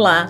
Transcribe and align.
Olá, 0.00 0.28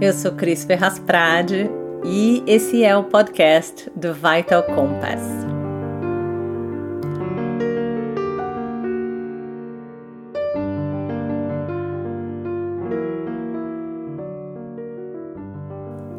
eu 0.00 0.10
sou 0.14 0.32
Cris 0.32 0.64
Ferraz 0.64 0.98
Prade 0.98 1.68
e 2.02 2.42
esse 2.46 2.82
é 2.82 2.96
o 2.96 3.04
podcast 3.04 3.92
do 3.94 4.14
Vital 4.14 4.62
Compass. 4.62 5.20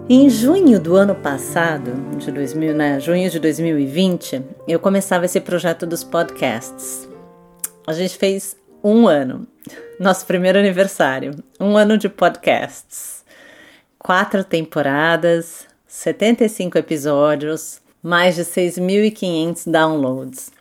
Em 0.08 0.30
junho 0.30 0.80
do 0.80 0.96
ano 0.96 1.16
passado, 1.16 1.94
de 2.18 2.32
2000, 2.32 2.76
né, 2.76 3.00
junho 3.00 3.28
de 3.28 3.40
2020, 3.40 4.44
eu 4.68 4.80
começava 4.80 5.26
esse 5.26 5.42
projeto 5.42 5.88
dos 5.88 6.04
podcasts. 6.04 7.10
A 7.88 7.94
gente 7.94 8.20
fez 8.20 8.56
um 8.84 9.08
ano, 9.08 9.48
nosso 10.00 10.26
primeiro 10.26 10.60
aniversário, 10.60 11.32
um 11.60 11.76
ano 11.76 11.98
de 11.98 12.08
podcasts, 12.08 13.24
quatro 13.98 14.44
temporadas, 14.44 15.68
75 15.88 16.78
episódios, 16.78 17.82
mais 18.02 18.36
de 18.36 18.44
6.500 18.44 19.72
downloads. 19.72 20.52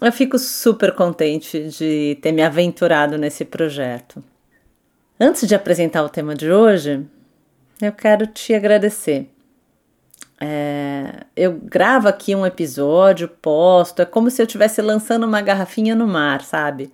Eu 0.00 0.10
fico 0.10 0.38
super 0.38 0.94
contente 0.94 1.68
de 1.68 2.18
ter 2.20 2.32
me 2.32 2.42
aventurado 2.42 3.16
nesse 3.16 3.44
projeto. 3.44 4.22
Antes 5.20 5.46
de 5.46 5.54
apresentar 5.54 6.02
o 6.02 6.08
tema 6.08 6.34
de 6.34 6.50
hoje, 6.50 7.06
eu 7.80 7.92
quero 7.92 8.26
te 8.26 8.54
agradecer. 8.54 9.28
É, 10.40 11.24
eu 11.36 11.52
gravo 11.52 12.08
aqui 12.08 12.34
um 12.34 12.44
episódio, 12.44 13.28
posto, 13.28 14.02
é 14.02 14.04
como 14.04 14.28
se 14.28 14.42
eu 14.42 14.46
estivesse 14.46 14.82
lançando 14.82 15.24
uma 15.24 15.40
garrafinha 15.40 15.94
no 15.94 16.08
mar, 16.08 16.42
sabe? 16.42 16.90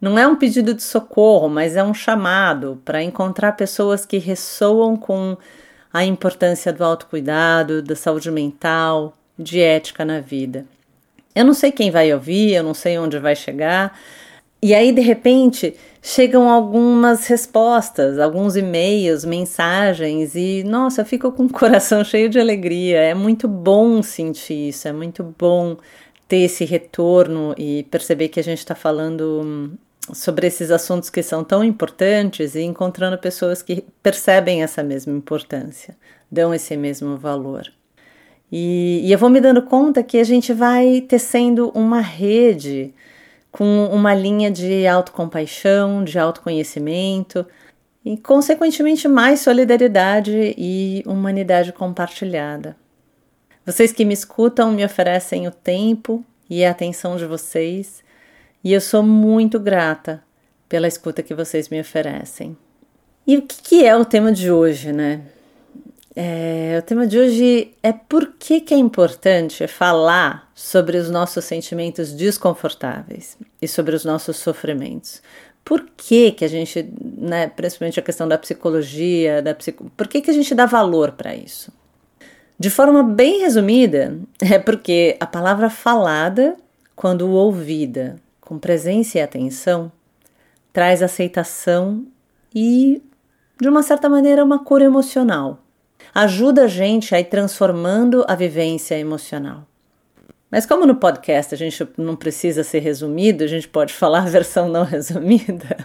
Não 0.00 0.18
é 0.18 0.26
um 0.26 0.36
pedido 0.36 0.74
de 0.74 0.82
socorro, 0.82 1.48
mas 1.48 1.76
é 1.76 1.82
um 1.82 1.94
chamado 1.94 2.80
para 2.84 3.02
encontrar 3.02 3.52
pessoas 3.52 4.06
que 4.06 4.18
ressoam 4.18 4.96
com 4.96 5.36
a 5.92 6.04
importância 6.04 6.72
do 6.72 6.84
autocuidado, 6.84 7.82
da 7.82 7.96
saúde 7.96 8.30
mental, 8.30 9.16
de 9.38 9.60
ética 9.60 10.04
na 10.04 10.20
vida. 10.20 10.66
Eu 11.34 11.44
não 11.44 11.54
sei 11.54 11.72
quem 11.72 11.90
vai 11.90 12.12
ouvir, 12.12 12.54
eu 12.54 12.62
não 12.62 12.74
sei 12.74 12.98
onde 12.98 13.18
vai 13.18 13.34
chegar, 13.34 13.98
e 14.60 14.74
aí, 14.74 14.90
de 14.90 15.00
repente, 15.00 15.76
chegam 16.02 16.50
algumas 16.50 17.26
respostas, 17.28 18.18
alguns 18.18 18.56
e-mails, 18.56 19.24
mensagens, 19.24 20.34
e 20.34 20.64
nossa, 20.64 21.02
eu 21.02 21.06
fico 21.06 21.30
com 21.30 21.44
o 21.44 21.50
coração 21.52 22.02
cheio 22.02 22.28
de 22.28 22.40
alegria. 22.40 22.98
É 22.98 23.14
muito 23.14 23.46
bom 23.46 24.02
sentir 24.02 24.70
isso, 24.70 24.88
é 24.88 24.92
muito 24.92 25.22
bom 25.38 25.76
ter 26.26 26.38
esse 26.38 26.64
retorno 26.64 27.54
e 27.56 27.84
perceber 27.84 28.28
que 28.28 28.40
a 28.40 28.42
gente 28.42 28.58
está 28.58 28.74
falando 28.74 29.78
sobre 30.14 30.46
esses 30.46 30.70
assuntos 30.70 31.10
que 31.10 31.22
são 31.22 31.44
tão 31.44 31.62
importantes 31.62 32.54
e 32.54 32.62
encontrando 32.62 33.18
pessoas 33.18 33.62
que 33.62 33.84
percebem 34.02 34.62
essa 34.62 34.82
mesma 34.82 35.12
importância, 35.12 35.96
dão 36.30 36.52
esse 36.52 36.76
mesmo 36.76 37.16
valor. 37.16 37.70
E, 38.50 39.02
e 39.04 39.12
eu 39.12 39.18
vou 39.18 39.28
me 39.28 39.40
dando 39.40 39.62
conta 39.62 40.02
que 40.02 40.18
a 40.18 40.24
gente 40.24 40.52
vai 40.52 41.02
tecendo 41.02 41.70
uma 41.74 42.00
rede 42.00 42.94
com 43.50 43.86
uma 43.86 44.14
linha 44.14 44.50
de 44.50 44.86
autocompaixão, 44.86 46.04
de 46.04 46.18
autoconhecimento 46.18 47.46
e, 48.04 48.16
consequentemente, 48.16 49.08
mais 49.08 49.40
solidariedade 49.40 50.54
e 50.56 51.02
humanidade 51.06 51.72
compartilhada. 51.72 52.76
Vocês 53.66 53.92
que 53.92 54.04
me 54.04 54.14
escutam 54.14 54.72
me 54.72 54.84
oferecem 54.84 55.46
o 55.46 55.50
tempo 55.50 56.24
e 56.48 56.64
a 56.64 56.70
atenção 56.70 57.16
de 57.16 57.26
vocês, 57.26 58.02
e 58.68 58.72
eu 58.74 58.82
sou 58.82 59.02
muito 59.02 59.58
grata 59.58 60.22
pela 60.68 60.86
escuta 60.86 61.22
que 61.22 61.32
vocês 61.32 61.70
me 61.70 61.80
oferecem. 61.80 62.54
E 63.26 63.38
o 63.38 63.40
que 63.40 63.82
é 63.82 63.96
o 63.96 64.04
tema 64.04 64.30
de 64.30 64.50
hoje, 64.52 64.92
né? 64.92 65.22
É, 66.14 66.76
o 66.78 66.82
tema 66.82 67.06
de 67.06 67.18
hoje 67.18 67.74
é 67.82 67.94
por 67.94 68.34
que, 68.38 68.60
que 68.60 68.74
é 68.74 68.76
importante 68.76 69.66
falar 69.66 70.52
sobre 70.54 70.98
os 70.98 71.08
nossos 71.08 71.46
sentimentos 71.46 72.12
desconfortáveis 72.12 73.38
e 73.62 73.66
sobre 73.66 73.96
os 73.96 74.04
nossos 74.04 74.36
sofrimentos. 74.36 75.22
Por 75.64 75.88
que, 75.96 76.32
que 76.32 76.44
a 76.44 76.48
gente, 76.48 76.92
né, 77.00 77.46
principalmente 77.46 77.98
a 77.98 78.02
questão 78.02 78.28
da 78.28 78.36
psicologia, 78.36 79.40
da 79.40 79.54
psico, 79.54 79.90
por 79.96 80.06
que, 80.06 80.20
que 80.20 80.30
a 80.30 80.34
gente 80.34 80.54
dá 80.54 80.66
valor 80.66 81.12
para 81.12 81.34
isso? 81.34 81.72
De 82.58 82.68
forma 82.68 83.02
bem 83.02 83.40
resumida, 83.40 84.18
é 84.38 84.58
porque 84.58 85.16
a 85.18 85.26
palavra 85.26 85.70
falada, 85.70 86.54
quando 86.94 87.30
ouvida 87.30 88.20
com 88.48 88.58
presença 88.58 89.18
e 89.18 89.20
atenção, 89.20 89.92
traz 90.72 91.02
aceitação 91.02 92.06
e, 92.54 93.02
de 93.60 93.68
uma 93.68 93.82
certa 93.82 94.08
maneira, 94.08 94.42
uma 94.42 94.64
cura 94.64 94.84
emocional 94.84 95.62
ajuda 96.14 96.64
a 96.64 96.66
gente 96.66 97.14
a 97.14 97.20
ir 97.20 97.24
transformando 97.24 98.24
a 98.26 98.34
vivência 98.34 98.98
emocional. 98.98 99.66
Mas 100.50 100.64
como 100.64 100.86
no 100.86 100.96
podcast 100.96 101.54
a 101.54 101.58
gente 101.58 101.86
não 101.98 102.16
precisa 102.16 102.64
ser 102.64 102.78
resumido, 102.80 103.44
a 103.44 103.46
gente 103.46 103.68
pode 103.68 103.92
falar 103.94 104.22
a 104.22 104.30
versão 104.30 104.68
não 104.68 104.84
resumida. 104.84 105.76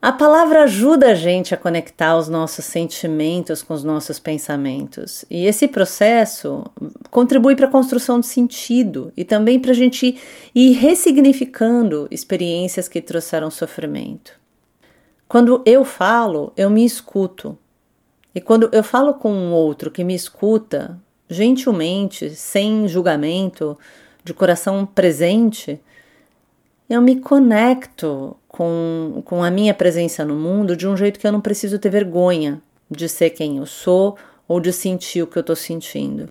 A 0.00 0.12
palavra 0.12 0.62
ajuda 0.62 1.10
a 1.10 1.14
gente 1.14 1.52
a 1.52 1.56
conectar 1.56 2.16
os 2.16 2.28
nossos 2.28 2.64
sentimentos 2.64 3.64
com 3.64 3.74
os 3.74 3.82
nossos 3.82 4.20
pensamentos. 4.20 5.24
E 5.28 5.44
esse 5.44 5.66
processo 5.66 6.64
contribui 7.10 7.56
para 7.56 7.66
a 7.66 7.70
construção 7.70 8.20
de 8.20 8.26
sentido 8.26 9.12
e 9.16 9.24
também 9.24 9.58
para 9.58 9.72
a 9.72 9.74
gente 9.74 10.16
ir 10.54 10.72
ressignificando 10.74 12.06
experiências 12.12 12.86
que 12.86 13.00
trouxeram 13.00 13.50
sofrimento. 13.50 14.38
Quando 15.26 15.62
eu 15.66 15.84
falo, 15.84 16.52
eu 16.56 16.70
me 16.70 16.84
escuto. 16.84 17.58
E 18.32 18.40
quando 18.40 18.70
eu 18.70 18.84
falo 18.84 19.14
com 19.14 19.32
um 19.32 19.52
outro 19.52 19.90
que 19.90 20.04
me 20.04 20.14
escuta, 20.14 20.96
gentilmente, 21.28 22.30
sem 22.30 22.86
julgamento, 22.86 23.76
de 24.22 24.32
coração 24.32 24.86
presente, 24.86 25.80
eu 26.88 27.02
me 27.02 27.20
conecto 27.20 28.36
com, 28.58 29.22
com 29.24 29.44
a 29.44 29.52
minha 29.52 29.72
presença 29.72 30.24
no 30.24 30.34
mundo 30.34 30.76
de 30.76 30.88
um 30.88 30.96
jeito 30.96 31.20
que 31.20 31.24
eu 31.24 31.30
não 31.30 31.40
preciso 31.40 31.78
ter 31.78 31.90
vergonha 31.90 32.60
de 32.90 33.08
ser 33.08 33.30
quem 33.30 33.58
eu 33.58 33.66
sou 33.66 34.18
ou 34.48 34.58
de 34.58 34.72
sentir 34.72 35.22
o 35.22 35.28
que 35.28 35.38
eu 35.38 35.42
estou 35.42 35.54
sentindo. 35.54 36.28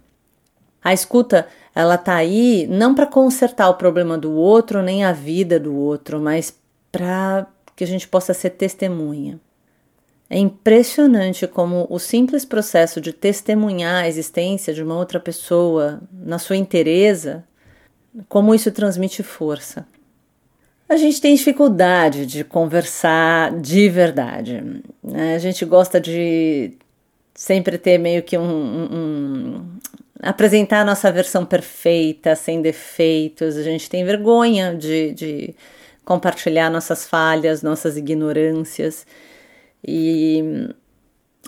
A 0.84 0.94
escuta, 0.94 1.48
ela 1.74 1.98
tá 1.98 2.16
aí 2.16 2.68
não 2.70 2.94
para 2.94 3.06
consertar 3.06 3.70
o 3.70 3.76
problema 3.76 4.18
do 4.18 4.34
outro 4.34 4.82
nem 4.82 5.06
a 5.06 5.14
vida 5.14 5.58
do 5.58 5.74
outro, 5.74 6.20
mas 6.20 6.54
para 6.92 7.48
que 7.78 7.86
a 7.86 7.88
gente 7.88 8.06
possa 8.06 8.34
ser 8.34 8.50
testemunha. 8.50 9.40
É 10.30 10.38
impressionante 10.38 11.48
como 11.48 11.88
o 11.90 11.98
simples 11.98 12.44
processo 12.44 13.00
de 13.00 13.14
testemunhar 13.14 14.04
a 14.04 14.08
existência 14.10 14.74
de 14.74 14.84
uma 14.84 14.98
outra 14.98 15.18
pessoa 15.18 16.02
na 16.12 16.38
sua 16.38 16.58
inteireza, 16.58 17.46
como 18.28 18.54
isso 18.54 18.70
transmite 18.70 19.24
força. 19.24 19.88
A 20.90 20.96
gente 20.96 21.20
tem 21.20 21.36
dificuldade 21.36 22.26
de 22.26 22.44
conversar 22.46 23.60
de 23.60 23.90
verdade. 23.90 24.82
Né? 25.04 25.36
A 25.36 25.40
gente 25.40 25.66
gosta 25.66 26.00
de 26.00 26.74
sempre 27.36 27.78
ter 27.78 27.98
meio 27.98 28.24
que 28.24 28.38
um, 28.38 28.42
um, 28.42 28.96
um, 28.96 29.66
apresentar 30.22 30.82
a 30.82 30.86
nossa 30.86 31.12
versão 31.12 31.46
perfeita, 31.46 32.36
sem 32.36 32.62
defeitos. 32.62 33.58
A 33.58 33.64
gente 33.64 33.90
tem 33.90 34.06
vergonha 34.06 34.74
de, 34.76 35.12
de 35.14 35.56
compartilhar 36.06 36.70
nossas 36.70 37.06
falhas, 37.06 37.62
nossas 37.62 37.98
ignorâncias. 37.98 39.06
E 39.86 40.70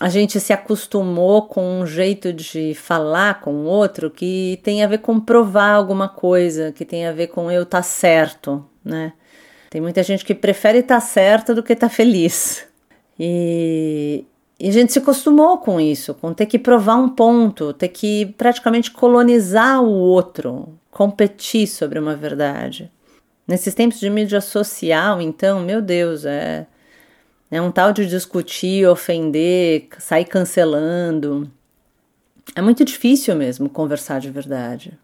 a 0.02 0.10
gente 0.10 0.38
se 0.42 0.52
acostumou 0.52 1.44
com 1.44 1.82
um 1.82 1.86
jeito 1.86 2.34
de 2.34 2.74
falar 2.74 3.40
com 3.40 3.54
o 3.54 3.64
outro 3.64 4.12
que 4.12 4.60
tem 4.64 4.84
a 4.84 4.88
ver 4.88 5.00
com 5.00 5.18
provar 5.18 5.72
alguma 5.72 6.10
coisa, 6.10 6.74
que 6.74 6.84
tem 6.84 7.08
a 7.08 7.14
ver 7.14 7.28
com 7.28 7.50
eu 7.50 7.64
estar 7.64 7.78
tá 7.78 7.84
certo, 7.84 8.66
né? 8.84 9.14
Tem 9.70 9.80
muita 9.80 10.02
gente 10.04 10.26
que 10.26 10.34
prefere 10.34 10.80
estar 10.80 10.96
tá 10.96 11.02
certa 11.02 11.54
do 11.54 11.62
que 11.62 11.74
estar 11.74 11.90
tá 11.90 11.94
feliz. 11.94 12.68
E, 13.20 14.26
e 14.60 14.70
a 14.70 14.72
gente 14.72 14.92
se 14.92 15.00
acostumou 15.00 15.58
com 15.58 15.80
isso, 15.80 16.14
com 16.14 16.34
ter 16.34 16.46
que 16.46 16.58
provar 16.58 16.96
um 16.96 17.10
ponto, 17.10 17.74
ter 17.74 17.90
que 17.90 18.28
praticamente 18.38 18.92
colonizar 18.92 19.84
o 19.84 19.92
outro, 19.92 20.70
competir 20.90 21.68
sobre 21.68 22.00
uma 22.00 22.16
verdade. 22.16 22.92
Nesses 23.48 23.74
tempos 23.74 24.00
de 24.00 24.10
mídia 24.10 24.42
social, 24.42 25.22
então, 25.22 25.60
meu 25.60 25.82
Deus, 25.82 26.26
é 26.26 26.68
é 27.52 27.60
um 27.60 27.72
tal 27.72 27.92
de 27.92 28.06
discutir, 28.06 28.88
ofender, 28.88 29.88
sair 29.98 30.26
cancelando. 30.26 31.50
É 32.56 32.62
muito 32.62 32.86
difícil 32.86 33.36
mesmo 33.36 33.68
conversar 33.68 34.20
de 34.20 34.30
verdade. 34.30 34.98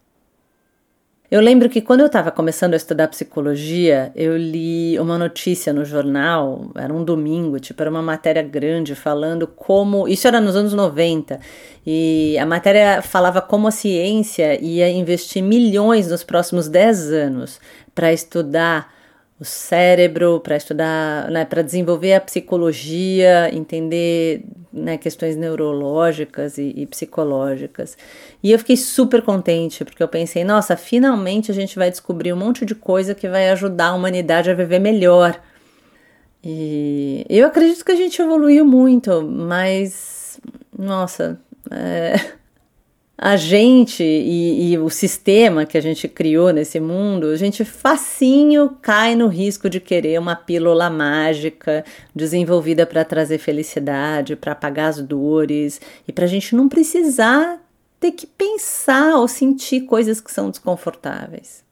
Eu 1.29 1.41
lembro 1.41 1.67
que 1.69 1.81
quando 1.81 2.01
eu 2.01 2.05
estava 2.05 2.29
começando 2.29 2.75
a 2.75 2.77
estudar 2.77 3.07
psicologia, 3.07 4.11
eu 4.15 4.37
li 4.37 4.97
uma 4.99 5.17
notícia 5.17 5.73
no 5.73 5.83
jornal, 5.83 6.71
era 6.75 6.93
um 6.93 7.03
domingo, 7.03 7.59
tipo, 7.59 7.81
era 7.81 7.89
uma 7.89 8.01
matéria 8.01 8.43
grande 8.43 8.93
falando 8.93 9.47
como. 9.47 10.07
Isso 10.07 10.27
era 10.27 10.39
nos 10.39 10.55
anos 10.55 10.73
90, 10.73 11.39
e 11.85 12.37
a 12.37 12.45
matéria 12.45 13.01
falava 13.01 13.41
como 13.41 13.67
a 13.67 13.71
ciência 13.71 14.63
ia 14.63 14.87
investir 14.89 15.41
milhões 15.41 16.09
nos 16.11 16.23
próximos 16.23 16.67
10 16.67 17.11
anos 17.11 17.59
para 17.95 18.13
estudar 18.13 18.94
o 19.39 19.43
cérebro, 19.43 20.39
para 20.39 20.55
estudar, 20.55 21.29
né, 21.29 21.43
para 21.43 21.61
desenvolver 21.61 22.13
a 22.13 22.21
psicologia, 22.21 23.53
entender 23.53 24.45
né, 24.71 24.97
questões 24.97 25.35
neurológicas 25.35 26.57
e, 26.57 26.73
e, 26.75 26.85
psicológicas. 26.85 27.97
E 28.41 28.51
eu 28.51 28.59
fiquei 28.59 28.77
super 28.77 29.21
contente, 29.21 29.83
porque 29.83 30.01
eu 30.01 30.07
pensei, 30.07 30.43
nossa, 30.43 30.77
finalmente 30.77 31.51
a 31.51 31.53
gente 31.53 31.75
vai 31.75 31.91
descobrir 31.91 32.31
um 32.31 32.37
monte 32.37 32.65
de 32.65 32.73
coisa 32.73 33.13
que 33.13 33.27
vai 33.27 33.49
ajudar 33.49 33.87
a 33.87 33.93
humanidade 33.93 34.49
a 34.49 34.53
viver 34.53 34.79
melhor. 34.79 35.39
E 36.43 37.25
eu 37.29 37.47
acredito 37.47 37.83
que 37.83 37.91
a 37.91 37.95
gente 37.95 38.21
evoluiu 38.21 38.65
muito, 38.65 39.21
mas, 39.21 40.39
nossa, 40.77 41.39
é 41.71 42.44
a 43.17 43.37
gente 43.37 44.03
e, 44.03 44.73
e, 44.73 44.77
o 44.77 44.89
sistema 44.89 45.65
que 45.65 45.77
a 45.77 45.81
gente 45.81 46.07
criou 46.07 46.51
nesse 46.51 46.81
mundo, 46.81 47.27
a 47.27 47.37
gente 47.37 47.63
facinho 47.63 48.77
cai 48.81 49.15
no 49.15 49.27
risco 49.27 49.69
de 49.69 49.79
querer 49.79 50.19
uma 50.19 50.35
pílula 50.35 50.89
mágica 50.89 51.85
desenvolvida 52.13 52.85
para 52.85 53.05
trazer 53.05 53.37
felicidade, 53.37 54.35
para 54.35 54.51
apagar 54.51 54.89
as 54.89 55.01
dores 55.01 55.79
e 56.05 56.11
para 56.11 56.25
a 56.25 56.27
gente 56.27 56.55
não 56.55 56.67
precisar 56.67 57.61
ter 58.01 58.11
que 58.11 58.27
pensar 58.27 59.15
ou 59.15 59.27
sentir 59.27 59.81
coisas 59.81 60.19
que 60.19 60.31
são 60.31 60.49
desconfortáveis. 60.49 61.63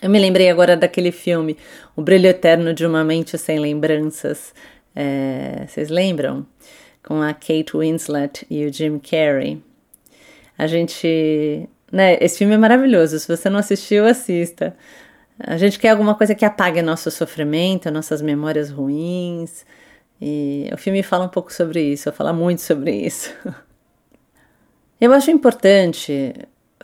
Eu 0.00 0.08
me 0.08 0.18
lembrei 0.18 0.48
agora 0.48 0.74
daquele 0.74 1.12
filme 1.12 1.58
O 1.94 2.00
Brilho 2.00 2.26
Eterno 2.26 2.72
de 2.72 2.86
uma 2.86 3.04
Mente 3.04 3.36
Sem 3.36 3.58
Lembranças. 3.58 4.54
É, 4.96 5.66
vocês 5.68 5.90
lembram? 5.90 6.46
Com 7.02 7.20
a 7.20 7.34
Kate 7.34 7.76
Winslet 7.76 8.46
e 8.48 8.64
o 8.64 8.72
Jim 8.72 8.98
Carrey. 8.98 9.62
A 10.60 10.66
gente. 10.66 11.68
Né, 11.90 12.18
esse 12.20 12.38
filme 12.38 12.54
é 12.54 12.58
maravilhoso. 12.58 13.18
Se 13.18 13.26
você 13.26 13.48
não 13.48 13.58
assistiu, 13.58 14.06
assista. 14.06 14.76
A 15.38 15.56
gente 15.56 15.78
quer 15.78 15.88
alguma 15.88 16.14
coisa 16.14 16.34
que 16.34 16.44
apague 16.44 16.82
nosso 16.82 17.10
sofrimento, 17.10 17.90
nossas 17.90 18.20
memórias 18.20 18.70
ruins. 18.70 19.64
E 20.20 20.68
o 20.70 20.76
filme 20.76 21.02
fala 21.02 21.24
um 21.24 21.28
pouco 21.28 21.50
sobre 21.50 21.82
isso, 21.82 22.12
fala 22.12 22.32
muito 22.32 22.60
sobre 22.60 22.92
isso. 22.92 23.34
Eu 25.00 25.14
acho 25.14 25.30
importante 25.30 26.34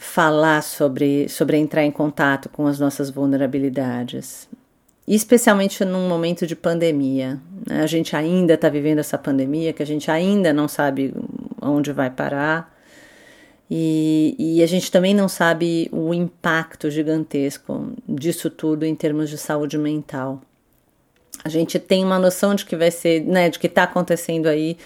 falar 0.00 0.62
sobre, 0.62 1.28
sobre 1.28 1.58
entrar 1.58 1.84
em 1.84 1.90
contato 1.90 2.49
com 2.49 2.67
as 2.67 2.81
nossas 2.81 3.11
vulnerabilidades, 3.11 4.49
especialmente 5.06 5.84
num 5.84 6.08
momento 6.08 6.46
de 6.46 6.56
pandemia. 6.56 7.38
Né? 7.67 7.82
A 7.82 7.87
gente 7.87 8.17
ainda 8.17 8.55
está 8.55 8.70
vivendo 8.70 9.00
essa 9.00 9.19
pandemia, 9.19 9.75
que 9.75 9.82
a 9.82 9.87
gente 9.87 10.11
ainda 10.11 10.50
não 10.50 10.67
sabe 10.67 11.12
onde 11.61 11.93
vai 11.93 12.08
parar. 12.08 12.75
E, 13.70 14.36
e, 14.38 14.62
a 14.62 14.66
gente 14.66 14.92
também 14.92 15.12
não 15.12 15.28
sabe 15.28 15.88
o 15.90 16.14
impacto 16.14 16.88
gigantesco 16.88 17.92
disso 18.08 18.48
tudo 18.48 18.84
em 18.84 18.94
termos 18.94 19.28
de 19.28 19.36
saúde 19.36 19.76
mental. 19.76 20.40
A 21.44 21.48
gente 21.48 21.78
tem 21.78 22.04
uma 22.04 22.18
noção 22.18 22.54
de 22.54 22.64
que 22.64 22.76
vai 22.76 22.92
ser, 22.92 23.24
né, 23.24 23.50
de 23.50 23.58
que 23.58 23.66
está 23.66 23.82
acontecendo 23.82 24.46
aí 24.46 24.76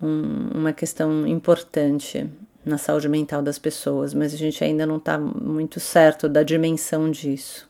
um, 0.00 0.58
uma 0.58 0.72
questão 0.72 1.26
importante 1.26 2.24
na 2.64 2.78
saúde 2.78 3.08
mental 3.08 3.42
das 3.42 3.58
pessoas, 3.58 4.14
mas 4.14 4.32
a 4.32 4.36
gente 4.36 4.62
ainda 4.62 4.86
não 4.86 4.96
está 4.98 5.18
muito 5.18 5.80
certo 5.80 6.28
da 6.28 6.42
dimensão 6.42 7.10
disso. 7.10 7.68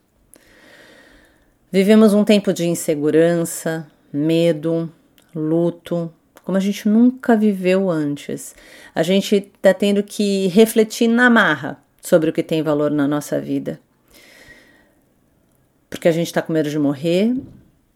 Vivemos 1.71 2.13
um 2.13 2.23
tempo 2.23 2.53
de 2.53 2.67
insegurança, 2.67 3.87
medo, 4.11 4.91
luto, 5.33 6.11
como 6.43 6.57
a 6.57 6.61
gente 6.61 6.87
nunca 6.87 7.35
viveu 7.35 7.89
antes. 7.89 8.55
A 8.93 9.03
gente 9.03 9.35
está 9.35 9.73
tendo 9.73 10.03
que 10.03 10.47
refletir 10.47 11.07
na 11.07 11.29
marra 11.29 11.81
sobre 12.01 12.29
o 12.29 12.33
que 12.33 12.43
tem 12.43 12.63
valor 12.63 12.91
na 12.91 13.07
nossa 13.07 13.39
vida. 13.39 13.79
Porque 15.89 16.07
a 16.07 16.11
gente 16.11 16.27
está 16.27 16.41
com 16.41 16.53
medo 16.53 16.69
de 16.69 16.79
morrer, 16.79 17.35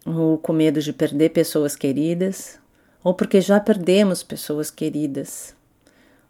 ou 0.06 0.38
com 0.38 0.54
medo 0.54 0.82
de 0.82 0.94
perder 0.94 1.30
pessoas 1.30 1.76
queridas, 1.76 2.60
ou 3.04 3.14
porque 3.14 3.42
já 3.42 3.60
perdemos 3.60 4.22
pessoas 4.22 4.70
queridas, 4.70 5.56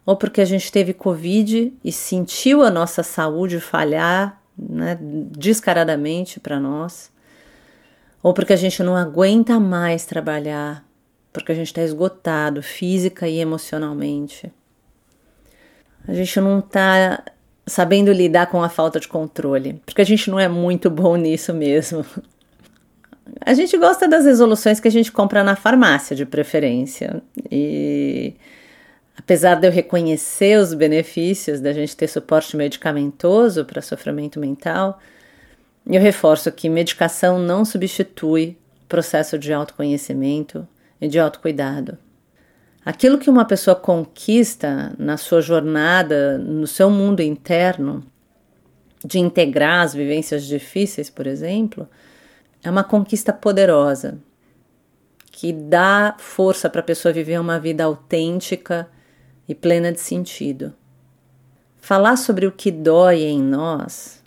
ou 0.04 0.16
porque 0.16 0.40
a 0.40 0.44
gente 0.44 0.70
teve 0.70 0.94
Covid 0.94 1.74
e 1.84 1.92
sentiu 1.92 2.62
a 2.62 2.70
nossa 2.70 3.02
saúde 3.02 3.60
falhar 3.60 4.40
né, 4.56 4.96
descaradamente 5.00 6.40
para 6.40 6.58
nós, 6.60 7.10
ou 8.22 8.32
porque 8.32 8.52
a 8.52 8.56
gente 8.56 8.82
não 8.82 8.96
aguenta 8.96 9.60
mais 9.60 10.06
trabalhar 10.06 10.85
porque 11.36 11.52
a 11.52 11.54
gente 11.54 11.66
está 11.66 11.82
esgotado 11.82 12.62
física 12.62 13.28
e 13.28 13.38
emocionalmente. 13.38 14.50
A 16.08 16.14
gente 16.14 16.40
não 16.40 16.60
está 16.60 17.22
sabendo 17.66 18.10
lidar 18.10 18.46
com 18.46 18.62
a 18.62 18.70
falta 18.70 18.98
de 18.98 19.06
controle, 19.06 19.80
porque 19.84 20.00
a 20.00 20.04
gente 20.04 20.30
não 20.30 20.40
é 20.40 20.48
muito 20.48 20.88
bom 20.88 21.14
nisso 21.16 21.52
mesmo. 21.52 22.06
A 23.40 23.52
gente 23.52 23.76
gosta 23.76 24.08
das 24.08 24.24
resoluções 24.24 24.80
que 24.80 24.88
a 24.88 24.90
gente 24.90 25.12
compra 25.12 25.44
na 25.44 25.56
farmácia, 25.56 26.16
de 26.16 26.24
preferência. 26.24 27.22
E 27.50 28.34
apesar 29.18 29.56
de 29.56 29.66
eu 29.66 29.70
reconhecer 29.70 30.58
os 30.58 30.72
benefícios 30.72 31.60
da 31.60 31.72
gente 31.72 31.94
ter 31.94 32.08
suporte 32.08 32.56
medicamentoso 32.56 33.64
para 33.64 33.82
sofrimento 33.82 34.40
mental, 34.40 34.98
eu 35.86 36.00
reforço 36.00 36.50
que 36.50 36.70
medicação 36.70 37.38
não 37.38 37.62
substitui 37.64 38.56
processo 38.88 39.38
de 39.38 39.52
autoconhecimento 39.52 40.66
e 41.00 41.08
de 41.08 41.18
autocuidado. 41.18 41.98
Aquilo 42.84 43.18
que 43.18 43.28
uma 43.28 43.44
pessoa 43.44 43.74
conquista 43.74 44.94
na 44.98 45.16
sua 45.16 45.40
jornada, 45.40 46.38
no 46.38 46.66
seu 46.66 46.88
mundo 46.88 47.20
interno, 47.20 48.04
de 49.04 49.18
integrar 49.18 49.84
as 49.84 49.92
vivências 49.92 50.44
difíceis, 50.44 51.10
por 51.10 51.26
exemplo, 51.26 51.88
é 52.62 52.70
uma 52.70 52.84
conquista 52.84 53.32
poderosa 53.32 54.18
que 55.30 55.52
dá 55.52 56.16
força 56.18 56.70
para 56.70 56.80
a 56.80 56.84
pessoa 56.84 57.12
viver 57.12 57.38
uma 57.38 57.60
vida 57.60 57.84
autêntica 57.84 58.88
e 59.48 59.54
plena 59.54 59.92
de 59.92 60.00
sentido. 60.00 60.72
Falar 61.76 62.16
sobre 62.16 62.46
o 62.46 62.52
que 62.52 62.70
dói 62.70 63.22
em 63.22 63.42
nós 63.42 64.22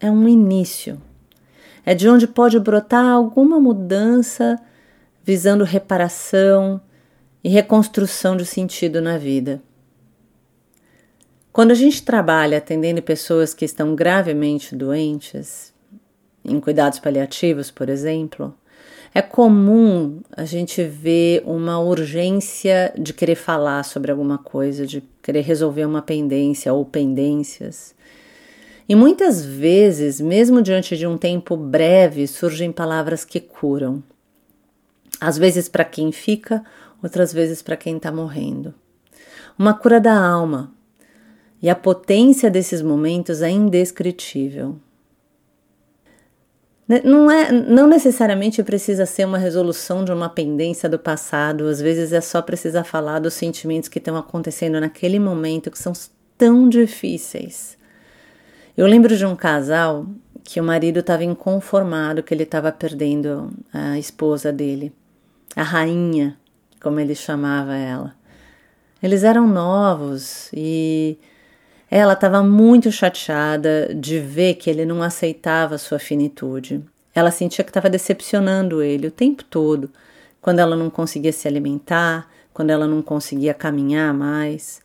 é 0.00 0.10
um 0.10 0.28
início, 0.28 1.00
é 1.84 1.94
de 1.94 2.08
onde 2.08 2.26
pode 2.26 2.58
brotar 2.60 3.06
alguma 3.06 3.58
mudança 3.58 4.60
visando 5.24 5.64
reparação 5.64 6.80
e 7.42 7.48
reconstrução 7.48 8.36
de 8.36 8.44
sentido 8.44 9.00
na 9.00 9.18
vida. 9.18 9.62
Quando 11.52 11.70
a 11.70 11.74
gente 11.74 12.02
trabalha 12.02 12.58
atendendo 12.58 13.02
pessoas 13.02 13.52
que 13.52 13.64
estão 13.64 13.94
gravemente 13.94 14.74
doentes, 14.74 15.72
em 16.44 16.58
cuidados 16.58 16.98
paliativos, 16.98 17.70
por 17.70 17.88
exemplo, 17.88 18.54
é 19.14 19.20
comum 19.20 20.20
a 20.34 20.46
gente 20.46 20.82
ver 20.82 21.42
uma 21.44 21.78
urgência 21.78 22.92
de 22.98 23.12
querer 23.12 23.34
falar 23.34 23.82
sobre 23.84 24.10
alguma 24.10 24.38
coisa, 24.38 24.86
de 24.86 25.02
querer 25.22 25.42
resolver 25.42 25.84
uma 25.84 26.00
pendência 26.00 26.72
ou 26.72 26.84
pendências. 26.84 27.94
E 28.88 28.94
muitas 28.94 29.44
vezes, 29.44 30.20
mesmo 30.20 30.62
diante 30.62 30.96
de 30.96 31.06
um 31.06 31.18
tempo 31.18 31.56
breve, 31.56 32.26
surgem 32.26 32.72
palavras 32.72 33.24
que 33.24 33.38
curam. 33.38 34.02
Às 35.22 35.38
vezes 35.38 35.68
para 35.68 35.84
quem 35.84 36.10
fica, 36.10 36.64
outras 37.00 37.32
vezes 37.32 37.62
para 37.62 37.76
quem 37.76 37.96
está 37.96 38.10
morrendo. 38.10 38.74
Uma 39.56 39.72
cura 39.72 40.00
da 40.00 40.12
alma. 40.12 40.74
E 41.62 41.70
a 41.70 41.76
potência 41.76 42.50
desses 42.50 42.82
momentos 42.82 43.40
é 43.40 43.48
indescritível. 43.48 44.80
Não, 47.04 47.30
é, 47.30 47.52
não 47.52 47.86
necessariamente 47.86 48.60
precisa 48.64 49.06
ser 49.06 49.24
uma 49.24 49.38
resolução 49.38 50.04
de 50.04 50.10
uma 50.10 50.28
pendência 50.28 50.88
do 50.88 50.98
passado, 50.98 51.68
às 51.68 51.80
vezes 51.80 52.12
é 52.12 52.20
só 52.20 52.42
precisar 52.42 52.82
falar 52.82 53.20
dos 53.20 53.32
sentimentos 53.32 53.88
que 53.88 53.98
estão 53.98 54.16
acontecendo 54.16 54.80
naquele 54.80 55.20
momento 55.20 55.70
que 55.70 55.78
são 55.78 55.92
tão 56.36 56.68
difíceis. 56.68 57.78
Eu 58.76 58.88
lembro 58.88 59.16
de 59.16 59.24
um 59.24 59.36
casal 59.36 60.04
que 60.42 60.60
o 60.60 60.64
marido 60.64 60.98
estava 60.98 61.22
inconformado 61.22 62.24
que 62.24 62.34
ele 62.34 62.42
estava 62.42 62.72
perdendo 62.72 63.52
a 63.72 63.96
esposa 63.96 64.52
dele 64.52 64.92
a 65.54 65.62
rainha, 65.62 66.36
como 66.80 66.98
ele 66.98 67.14
chamava 67.14 67.74
ela. 67.74 68.14
Eles 69.02 69.24
eram 69.24 69.46
novos 69.46 70.48
e 70.52 71.18
ela 71.90 72.14
estava 72.14 72.42
muito 72.42 72.90
chateada 72.90 73.94
de 73.94 74.18
ver 74.18 74.54
que 74.54 74.70
ele 74.70 74.84
não 74.84 75.02
aceitava 75.02 75.76
sua 75.76 75.98
finitude. 75.98 76.82
Ela 77.14 77.30
sentia 77.30 77.64
que 77.64 77.70
estava 77.70 77.90
decepcionando 77.90 78.82
ele 78.82 79.08
o 79.08 79.10
tempo 79.10 79.44
todo, 79.44 79.90
quando 80.40 80.60
ela 80.60 80.74
não 80.76 80.88
conseguia 80.88 81.32
se 81.32 81.46
alimentar, 81.46 82.28
quando 82.54 82.70
ela 82.70 82.86
não 82.86 83.02
conseguia 83.02 83.52
caminhar 83.52 84.14
mais. 84.14 84.80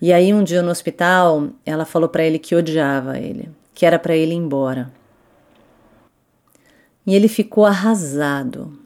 E 0.00 0.12
aí 0.12 0.32
um 0.32 0.42
dia 0.42 0.62
no 0.62 0.70
hospital, 0.70 1.48
ela 1.64 1.84
falou 1.84 2.08
para 2.08 2.24
ele 2.24 2.38
que 2.38 2.54
odiava 2.54 3.18
ele, 3.18 3.50
que 3.74 3.84
era 3.84 3.98
para 3.98 4.16
ele 4.16 4.32
ir 4.32 4.36
embora. 4.36 4.90
E 7.06 7.14
ele 7.14 7.28
ficou 7.28 7.66
arrasado, 7.66 8.78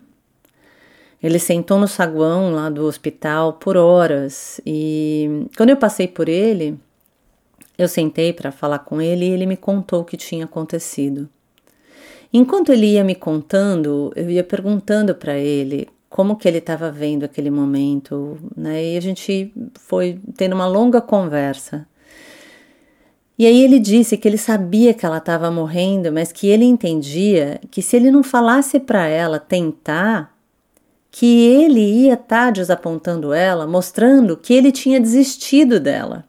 ele 1.23 1.39
sentou 1.39 1.79
no 1.79 1.89
saguão 1.89 2.53
lá 2.53 2.71
do 2.71 2.85
hospital 2.85 3.55
por 3.55 3.77
horas 3.77 4.61
e 4.65 5.47
quando 5.57 5.71
eu 5.71 5.77
passei 5.77 6.07
por 6.07 6.29
ele, 6.29 6.79
eu 7.77 7.89
sentei 7.89 8.33
para 8.33 8.53
falar 8.53 8.81
com 8.81 9.01
ele 9.01 9.25
e 9.25 9.31
ele 9.31 9.47
me 9.47 9.57
contou 9.57 10.03
o 10.03 10.05
que 10.05 10.17
tinha 10.17 10.45
acontecido. 10.45 11.29
Enquanto 12.33 12.73
ele 12.73 12.87
ia 12.87 13.05
me 13.05 13.15
contando, 13.15 14.13
eu 14.15 14.31
ia 14.31 14.45
perguntando 14.45 15.15
para 15.15 15.37
ele 15.39 15.89
como 16.11 16.37
que 16.37 16.47
ele 16.47 16.59
estava 16.59 16.91
vendo 16.91 17.25
aquele 17.25 17.51
momento, 17.51 18.39
né? 18.57 18.85
E 18.85 18.97
a 18.97 19.01
gente 19.01 19.53
foi 19.75 20.19
tendo 20.37 20.55
uma 20.55 20.67
longa 20.67 21.01
conversa. 21.01 21.87
E 23.39 23.47
aí 23.47 23.63
ele 23.63 23.79
disse 23.79 24.17
que 24.17 24.27
ele 24.27 24.37
sabia 24.37 24.93
que 24.93 25.07
ela 25.07 25.19
estava 25.19 25.51
morrendo, 25.51 26.13
mas 26.13 26.33
que 26.33 26.49
ele 26.49 26.65
entendia 26.65 27.61
que 27.71 27.81
se 27.81 27.97
ele 27.97 28.11
não 28.11 28.23
falasse 28.23 28.81
para 28.81 29.07
ela 29.07 29.39
tentar, 29.39 30.37
que 31.11 31.47
ele 31.47 31.81
ia 31.81 32.15
estar 32.15 32.53
desapontando 32.53 33.33
ela, 33.33 33.67
mostrando 33.67 34.37
que 34.37 34.53
ele 34.53 34.71
tinha 34.71 35.01
desistido 35.01 35.81
dela. 35.81 36.25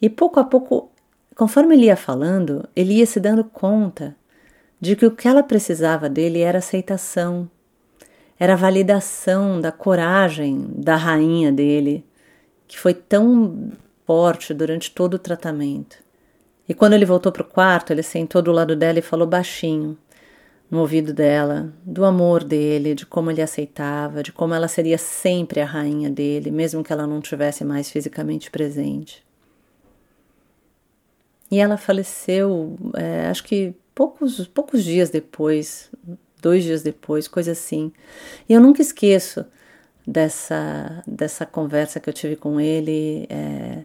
E 0.00 0.08
pouco 0.08 0.40
a 0.40 0.44
pouco, 0.44 0.90
conforme 1.36 1.74
ele 1.74 1.86
ia 1.86 1.96
falando, 1.96 2.68
ele 2.74 2.94
ia 2.94 3.06
se 3.06 3.20
dando 3.20 3.44
conta 3.44 4.16
de 4.80 4.96
que 4.96 5.06
o 5.06 5.10
que 5.10 5.28
ela 5.28 5.42
precisava 5.42 6.08
dele 6.08 6.40
era 6.40 6.58
aceitação, 6.58 7.48
era 8.38 8.56
validação 8.56 9.60
da 9.60 9.70
coragem 9.70 10.66
da 10.74 10.96
rainha 10.96 11.52
dele, 11.52 12.04
que 12.66 12.78
foi 12.78 12.94
tão 12.94 13.70
forte 14.04 14.52
durante 14.52 14.90
todo 14.90 15.14
o 15.14 15.18
tratamento. 15.18 15.98
E 16.68 16.74
quando 16.74 16.94
ele 16.94 17.04
voltou 17.04 17.30
para 17.30 17.42
o 17.42 17.48
quarto, 17.48 17.92
ele 17.92 18.02
sentou 18.02 18.42
do 18.42 18.50
lado 18.50 18.74
dela 18.74 18.98
e 18.98 19.02
falou 19.02 19.26
baixinho, 19.26 19.96
no 20.72 20.80
ouvido 20.80 21.12
dela, 21.12 21.70
do 21.84 22.02
amor 22.02 22.42
dele, 22.42 22.94
de 22.94 23.04
como 23.04 23.30
ele 23.30 23.42
aceitava, 23.42 24.22
de 24.22 24.32
como 24.32 24.54
ela 24.54 24.66
seria 24.66 24.96
sempre 24.96 25.60
a 25.60 25.66
rainha 25.66 26.08
dele, 26.08 26.50
mesmo 26.50 26.82
que 26.82 26.90
ela 26.90 27.06
não 27.06 27.20
tivesse 27.20 27.62
mais 27.62 27.90
fisicamente 27.90 28.50
presente. 28.50 29.22
E 31.50 31.60
ela 31.60 31.76
faleceu, 31.76 32.74
é, 32.96 33.26
acho 33.26 33.44
que 33.44 33.74
poucos, 33.94 34.46
poucos 34.46 34.82
dias 34.82 35.10
depois, 35.10 35.90
dois 36.40 36.64
dias 36.64 36.82
depois, 36.82 37.28
coisa 37.28 37.52
assim. 37.52 37.92
E 38.48 38.54
eu 38.54 38.60
nunca 38.60 38.80
esqueço 38.80 39.44
dessa, 40.06 41.02
dessa 41.06 41.44
conversa 41.44 42.00
que 42.00 42.08
eu 42.08 42.14
tive 42.14 42.34
com 42.34 42.58
ele 42.58 43.26
é, 43.28 43.84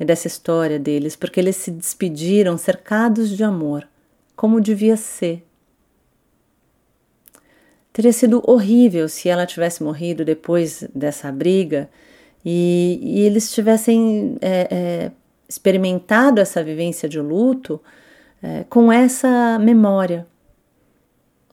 e 0.00 0.04
dessa 0.06 0.28
história 0.28 0.78
deles, 0.78 1.14
porque 1.14 1.38
eles 1.38 1.56
se 1.56 1.70
despediram 1.70 2.56
cercados 2.56 3.28
de 3.28 3.44
amor, 3.44 3.86
como 4.34 4.62
devia 4.62 4.96
ser. 4.96 5.44
Teria 7.92 8.12
sido 8.12 8.42
horrível 8.46 9.08
se 9.08 9.28
ela 9.28 9.44
tivesse 9.44 9.82
morrido 9.82 10.24
depois 10.24 10.84
dessa 10.94 11.30
briga 11.30 11.90
e, 12.44 12.98
e 13.02 13.20
eles 13.20 13.52
tivessem 13.52 14.38
é, 14.40 14.68
é, 14.70 15.12
experimentado 15.48 16.40
essa 16.40 16.64
vivência 16.64 17.08
de 17.08 17.20
luto 17.20 17.80
é, 18.42 18.64
com 18.64 18.90
essa 18.90 19.58
memória. 19.58 20.26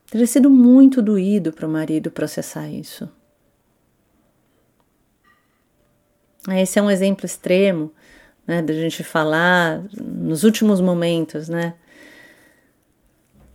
Teria 0.09 0.25
sido 0.25 0.49
muito 0.49 1.01
doído 1.01 1.51
para 1.51 1.67
o 1.67 1.69
marido 1.69 2.09
processar 2.09 2.69
isso. 2.69 3.09
Esse 6.49 6.79
é 6.79 6.81
um 6.81 6.89
exemplo 6.89 7.25
extremo, 7.25 7.91
né, 8.47 8.61
da 8.61 8.73
gente 8.73 9.03
falar 9.03 9.83
nos 10.01 10.43
últimos 10.43 10.81
momentos, 10.81 11.49
né? 11.49 11.75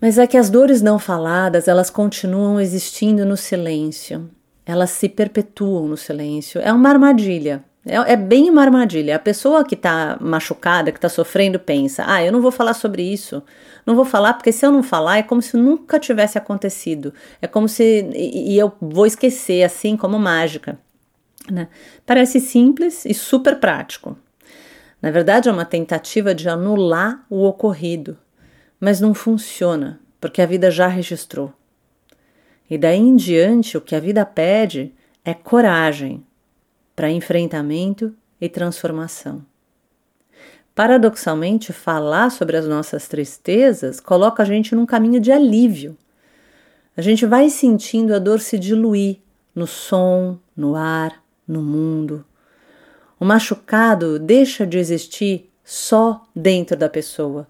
Mas 0.05 0.19
é 0.19 0.27
que 0.27 0.37
as 0.37 0.51
dores 0.51 0.83
não 0.83 0.99
faladas, 0.99 1.67
elas 1.67 1.89
continuam 1.89 2.61
existindo 2.61 3.25
no 3.25 3.39
silêncio. 3.39 4.29
Elas 4.67 4.91
se 4.91 5.09
perpetuam 5.09 5.89
no 5.89 5.97
silêncio. 5.97 6.61
É 6.61 6.71
uma 6.71 6.91
armadilha. 6.91 7.65
É, 7.87 8.13
é 8.13 8.15
bem 8.15 8.51
uma 8.51 8.61
armadilha. 8.61 9.17
A 9.17 9.19
pessoa 9.19 9.65
que 9.65 9.75
está 9.75 10.19
machucada, 10.21 10.93
que 10.93 10.99
está 10.99 11.09
sofrendo, 11.09 11.59
pensa: 11.59 12.05
ah, 12.07 12.23
eu 12.23 12.31
não 12.31 12.43
vou 12.43 12.51
falar 12.51 12.75
sobre 12.75 13.03
isso. 13.03 13.43
Não 13.87 13.97
vou 13.97 14.05
falar 14.05 14.35
porque 14.35 14.53
se 14.53 14.67
eu 14.67 14.71
não 14.71 14.83
falar 14.83 15.17
é 15.17 15.23
como 15.23 15.41
se 15.41 15.57
nunca 15.57 15.99
tivesse 15.99 16.37
acontecido. 16.37 17.15
É 17.41 17.47
como 17.47 17.67
se. 17.67 18.07
E, 18.13 18.53
e 18.53 18.59
eu 18.59 18.75
vou 18.83 19.07
esquecer, 19.07 19.65
assim 19.65 19.97
como 19.97 20.19
mágica. 20.19 20.79
Né? 21.51 21.67
Parece 22.05 22.41
simples 22.41 23.07
e 23.07 23.15
super 23.15 23.59
prático. 23.59 24.19
Na 25.01 25.11
verdade, 25.11 25.49
é 25.49 25.53
uma 25.53 25.65
tentativa 25.65 26.35
de 26.35 26.47
anular 26.47 27.25
o 27.31 27.43
ocorrido, 27.45 28.19
mas 28.81 29.01
não 29.01 29.15
funciona, 29.15 30.01
porque 30.21 30.43
a 30.43 30.47
vida 30.47 30.71
já 30.71 30.87
registrou. 30.87 31.53
E 32.69 32.79
daí 32.79 32.99
em 32.99 33.17
diante, 33.17 33.77
o 33.77 33.81
que 33.81 33.95
a 33.95 34.01
vida 34.01 34.25
pede 34.25 34.93
é 35.25 35.35
coragem 35.35 36.25
para 36.95 37.11
enfrentamento 37.11 38.15
e 38.41 38.49
transformação. 38.49 39.45
Paradoxalmente, 40.75 41.73
falar 41.73 42.31
sobre 42.31 42.57
as 42.57 42.67
nossas 42.67 43.07
tristezas 43.07 44.01
coloca 44.01 44.43
a 44.43 44.47
gente 44.47 44.75
num 44.75 44.85
caminho 44.85 45.21
de 45.21 45.31
alívio. 45.31 45.97
A 46.97 47.03
gente 47.03 47.25
vai 47.27 47.49
sentindo 47.49 48.15
a 48.15 48.19
dor 48.19 48.41
se 48.41 48.59
diluir 48.59 49.19
no 49.55 49.67
som, 49.67 50.39
no 50.57 50.75
ar, 50.75 51.23
no 51.47 51.63
mundo. 51.63 52.25
O 53.21 53.25
machucado 53.25 54.19
deixa 54.19 54.67
de 54.67 54.79
existir 54.79 55.51
só 55.63 56.27
dentro 56.35 56.77
da 56.77 56.89
pessoa 56.89 57.47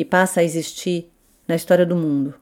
e 0.00 0.04
passa 0.04 0.40
a 0.40 0.42
existir 0.42 1.12
na 1.46 1.54
história 1.54 1.84
do 1.84 1.94
mundo. 1.94 2.32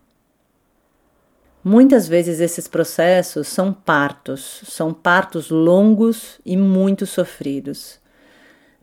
Muitas 1.64 2.06
vezes 2.06 2.38
esses 2.38 2.68
processos 2.68 3.48
são 3.48 3.72
partos, 3.72 4.62
são 4.68 4.94
partos 4.94 5.50
longos 5.50 6.38
e 6.46 6.56
muito 6.56 7.04
sofridos, 7.04 7.98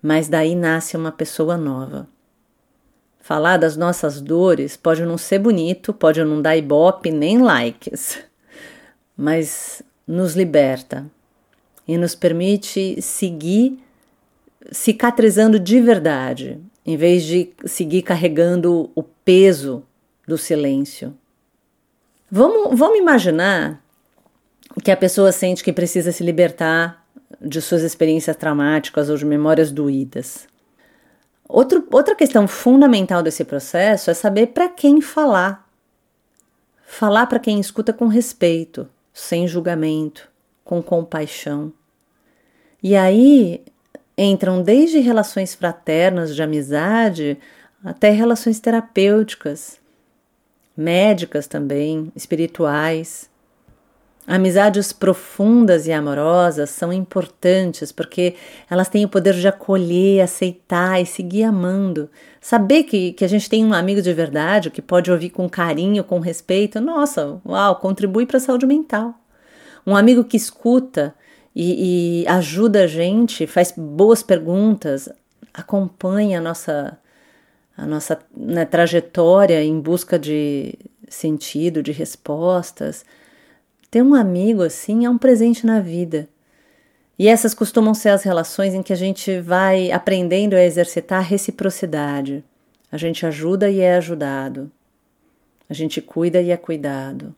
mas 0.01 0.27
daí 0.27 0.55
nasce 0.55 0.97
uma 0.97 1.09
pessoa 1.09 1.55
nova. 1.55 2.05
Falar 3.17 3.55
das 3.55 3.77
nossas 3.77 4.19
dores 4.19 4.75
pode 4.75 5.05
não 5.05 5.17
ser 5.17 5.39
bonito, 5.39 5.93
pode 5.93 6.21
não 6.21 6.41
dar 6.41 6.57
ibope 6.57 7.11
nem 7.11 7.41
likes, 7.41 8.21
mas 9.15 9.81
nos 10.05 10.35
liberta 10.35 11.09
e 11.87 11.97
nos 11.97 12.13
permite 12.13 13.01
seguir 13.01 13.79
cicatrizando 14.69 15.57
de 15.57 15.79
verdade, 15.79 16.59
em 16.85 16.95
vez 16.95 17.23
de 17.23 17.51
seguir 17.65 18.03
carregando 18.03 18.91
o 18.93 19.01
peso 19.01 19.83
do 20.27 20.37
silêncio. 20.37 21.15
Vamos, 22.29 22.77
vamos 22.77 22.99
imaginar 22.99 23.81
que 24.83 24.91
a 24.91 24.97
pessoa 24.97 25.31
sente 25.31 25.63
que 25.63 25.73
precisa 25.73 26.11
se 26.11 26.23
libertar 26.23 27.05
de 27.41 27.61
suas 27.61 27.81
experiências 27.81 28.35
traumáticas 28.35 29.09
ou 29.09 29.17
de 29.17 29.25
memórias 29.25 29.71
doídas. 29.71 30.47
Outro, 31.47 31.87
outra 31.91 32.15
questão 32.15 32.47
fundamental 32.47 33.21
desse 33.21 33.43
processo 33.43 34.09
é 34.09 34.13
saber 34.13 34.47
para 34.47 34.67
quem 34.67 35.01
falar. 35.01 35.67
Falar 36.85 37.27
para 37.27 37.39
quem 37.39 37.59
escuta 37.59 37.93
com 37.93 38.07
respeito, 38.07 38.87
sem 39.13 39.47
julgamento, 39.47 40.29
com 40.63 40.81
compaixão. 40.81 41.71
E 42.81 42.95
aí 42.95 43.63
entram 44.17 44.61
desde 44.61 44.99
relações 44.99 45.53
fraternas 45.53 46.35
de 46.35 46.41
amizade 46.41 47.37
até 47.83 48.09
relações 48.09 48.59
terapêuticas, 48.59 49.79
médicas 50.75 51.45
também, 51.47 52.11
espirituais. 52.15 53.29
Amizades 54.27 54.91
profundas 54.91 55.85
e 55.85 55.91
amorosas 55.91 56.71
são 56.71 56.91
importantes 56.91 57.91
porque 57.91 58.33
elas 58.67 58.89
têm 58.89 59.05
o 59.05 59.09
poder 59.09 59.35
de 59.35 59.47
acolher, 59.47 60.21
aceitar 60.21 60.99
e 60.99 61.05
seguir 61.05 61.43
amando. 61.43 62.09
Saber 62.41 62.83
que, 62.83 63.13
que 63.13 63.23
a 63.23 63.27
gente 63.27 63.47
tem 63.47 63.63
um 63.63 63.73
amigo 63.73 64.01
de 64.01 64.11
verdade 64.13 64.71
que 64.71 64.81
pode 64.81 65.11
ouvir 65.11 65.29
com 65.29 65.47
carinho, 65.47 66.03
com 66.03 66.19
respeito, 66.19 66.81
nossa, 66.81 67.39
uau, 67.45 67.75
contribui 67.75 68.25
para 68.25 68.37
a 68.37 68.39
saúde 68.39 68.65
mental. 68.65 69.13
Um 69.85 69.95
amigo 69.95 70.23
que 70.23 70.37
escuta 70.37 71.13
e, 71.55 72.23
e 72.23 72.27
ajuda 72.27 72.83
a 72.83 72.87
gente, 72.87 73.47
faz 73.47 73.73
boas 73.75 74.21
perguntas, 74.21 75.07
acompanha 75.53 76.39
a 76.39 76.41
nossa 76.41 76.99
a 77.77 77.85
nossa 77.85 78.17
né, 78.35 78.63
trajetória 78.63 79.61
em 79.61 79.79
busca 79.81 80.17
de 80.17 80.75
sentido, 81.09 81.83
de 81.83 81.91
respostas. 81.91 83.03
Ter 83.91 84.01
um 84.01 84.13
amigo 84.13 84.63
assim 84.63 85.05
é 85.05 85.09
um 85.09 85.17
presente 85.17 85.65
na 85.65 85.81
vida. 85.81 86.29
E 87.19 87.27
essas 87.27 87.53
costumam 87.53 87.93
ser 87.93 88.09
as 88.09 88.23
relações 88.23 88.73
em 88.73 88.81
que 88.81 88.93
a 88.93 88.95
gente 88.95 89.39
vai 89.39 89.91
aprendendo 89.91 90.53
a 90.53 90.63
exercitar 90.63 91.19
a 91.19 91.21
reciprocidade. 91.21 92.43
A 92.89 92.97
gente 92.97 93.25
ajuda 93.25 93.69
e 93.69 93.81
é 93.81 93.95
ajudado. 93.95 94.71
A 95.69 95.73
gente 95.73 96.01
cuida 96.01 96.41
e 96.41 96.51
é 96.51 96.57
cuidado. 96.57 97.35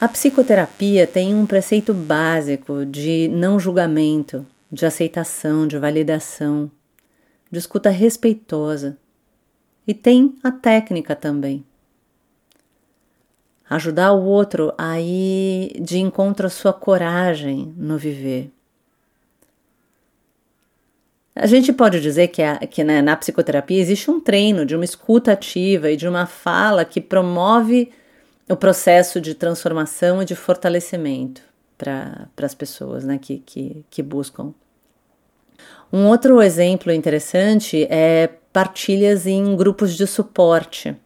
A 0.00 0.08
psicoterapia 0.08 1.06
tem 1.06 1.34
um 1.34 1.46
preceito 1.46 1.94
básico 1.94 2.84
de 2.84 3.28
não 3.28 3.58
julgamento, 3.58 4.46
de 4.70 4.84
aceitação, 4.84 5.66
de 5.66 5.78
validação 5.78 6.70
de 7.50 7.58
escuta 7.58 7.90
respeitosa. 7.90 8.96
E 9.86 9.94
tem 9.94 10.36
a 10.42 10.50
técnica 10.50 11.14
também. 11.14 11.64
Ajudar 13.68 14.12
o 14.12 14.24
outro 14.24 14.72
a 14.76 15.00
ir 15.00 15.80
de 15.80 15.98
encontro 15.98 16.46
à 16.46 16.50
sua 16.50 16.72
coragem 16.72 17.72
no 17.76 17.96
viver. 17.96 18.50
A 21.34 21.46
gente 21.46 21.72
pode 21.72 22.00
dizer 22.00 22.28
que, 22.28 22.42
a, 22.42 22.58
que 22.58 22.82
né, 22.82 23.02
na 23.02 23.16
psicoterapia 23.16 23.80
existe 23.80 24.10
um 24.10 24.20
treino 24.20 24.64
de 24.64 24.74
uma 24.74 24.84
escuta 24.84 25.32
ativa 25.32 25.90
e 25.90 25.96
de 25.96 26.08
uma 26.08 26.26
fala 26.26 26.84
que 26.84 27.00
promove 27.00 27.92
o 28.48 28.56
processo 28.56 29.20
de 29.20 29.34
transformação 29.34 30.22
e 30.22 30.24
de 30.24 30.34
fortalecimento 30.34 31.42
para 31.76 32.28
as 32.42 32.54
pessoas 32.54 33.04
né, 33.04 33.18
que, 33.18 33.38
que, 33.38 33.84
que 33.90 34.02
buscam. 34.02 34.54
Um 35.92 36.06
outro 36.06 36.40
exemplo 36.42 36.92
interessante 36.92 37.86
é 37.90 38.28
partilhas 38.52 39.26
em 39.26 39.54
grupos 39.56 39.94
de 39.96 40.06
suporte. 40.06 40.96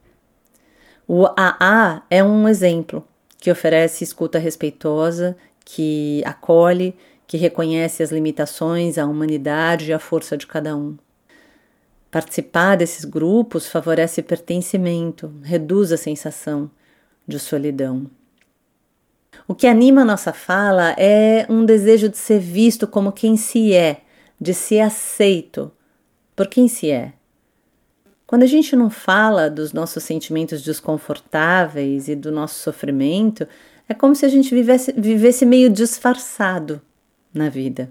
O 1.06 1.26
AA 1.36 2.02
é 2.08 2.22
um 2.22 2.48
exemplo 2.48 3.06
que 3.38 3.50
oferece 3.50 4.04
escuta 4.04 4.38
respeitosa, 4.38 5.36
que 5.64 6.22
acolhe 6.24 6.94
que 7.26 7.36
reconhece 7.36 8.02
as 8.02 8.10
limitações, 8.10 8.98
a 8.98 9.06
humanidade 9.06 9.90
e 9.90 9.92
a 9.92 10.00
força 10.00 10.36
de 10.36 10.48
cada 10.48 10.76
um. 10.76 10.96
Participar 12.10 12.76
desses 12.76 13.04
grupos 13.04 13.68
favorece 13.68 14.20
pertencimento, 14.20 15.32
reduz 15.44 15.92
a 15.92 15.96
sensação 15.96 16.68
de 17.30 17.38
solidão. 17.38 18.10
O 19.48 19.54
que 19.54 19.66
anima 19.66 20.04
nossa 20.04 20.32
fala 20.32 20.90
é 20.98 21.46
um 21.48 21.64
desejo 21.64 22.08
de 22.08 22.18
ser 22.18 22.38
visto 22.38 22.86
como 22.86 23.10
quem 23.10 23.36
se 23.36 23.72
é, 23.72 24.02
de 24.40 24.52
ser 24.52 24.80
aceito 24.80 25.72
por 26.36 26.46
quem 26.46 26.68
se 26.68 26.90
é. 26.90 27.12
Quando 28.26 28.44
a 28.44 28.46
gente 28.46 28.76
não 28.76 28.90
fala 28.90 29.50
dos 29.50 29.72
nossos 29.72 30.04
sentimentos 30.04 30.62
desconfortáveis 30.62 32.06
e 32.08 32.14
do 32.14 32.30
nosso 32.30 32.60
sofrimento, 32.60 33.46
é 33.88 33.94
como 33.94 34.14
se 34.14 34.24
a 34.24 34.28
gente 34.28 34.54
vivesse, 34.54 34.92
vivesse 34.92 35.44
meio 35.44 35.68
disfarçado 35.68 36.80
na 37.34 37.48
vida. 37.48 37.90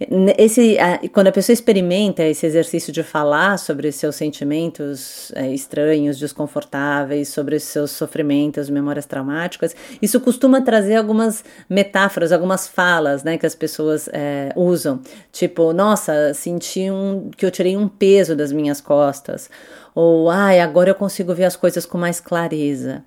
Esse, 0.00 0.76
quando 1.12 1.26
a 1.26 1.32
pessoa 1.32 1.52
experimenta 1.52 2.22
esse 2.22 2.46
exercício 2.46 2.92
de 2.92 3.02
falar 3.02 3.58
sobre 3.58 3.90
seus 3.90 4.14
sentimentos 4.14 5.32
é, 5.34 5.52
estranhos, 5.52 6.16
desconfortáveis, 6.16 7.30
sobre 7.30 7.58
seus 7.58 7.90
sofrimentos, 7.90 8.70
memórias 8.70 9.06
traumáticas, 9.06 9.74
isso 10.00 10.20
costuma 10.20 10.60
trazer 10.60 10.94
algumas 10.94 11.44
metáforas, 11.68 12.30
algumas 12.30 12.68
falas 12.68 13.24
né, 13.24 13.36
que 13.36 13.44
as 13.44 13.56
pessoas 13.56 14.08
é, 14.12 14.52
usam. 14.54 15.00
Tipo, 15.32 15.72
nossa, 15.72 16.32
senti 16.32 16.88
um, 16.88 17.30
que 17.36 17.44
eu 17.44 17.50
tirei 17.50 17.76
um 17.76 17.88
peso 17.88 18.36
das 18.36 18.52
minhas 18.52 18.80
costas. 18.80 19.50
Ou, 19.96 20.30
ai, 20.30 20.60
agora 20.60 20.90
eu 20.90 20.94
consigo 20.94 21.34
ver 21.34 21.44
as 21.44 21.56
coisas 21.56 21.84
com 21.84 21.98
mais 21.98 22.20
clareza. 22.20 23.02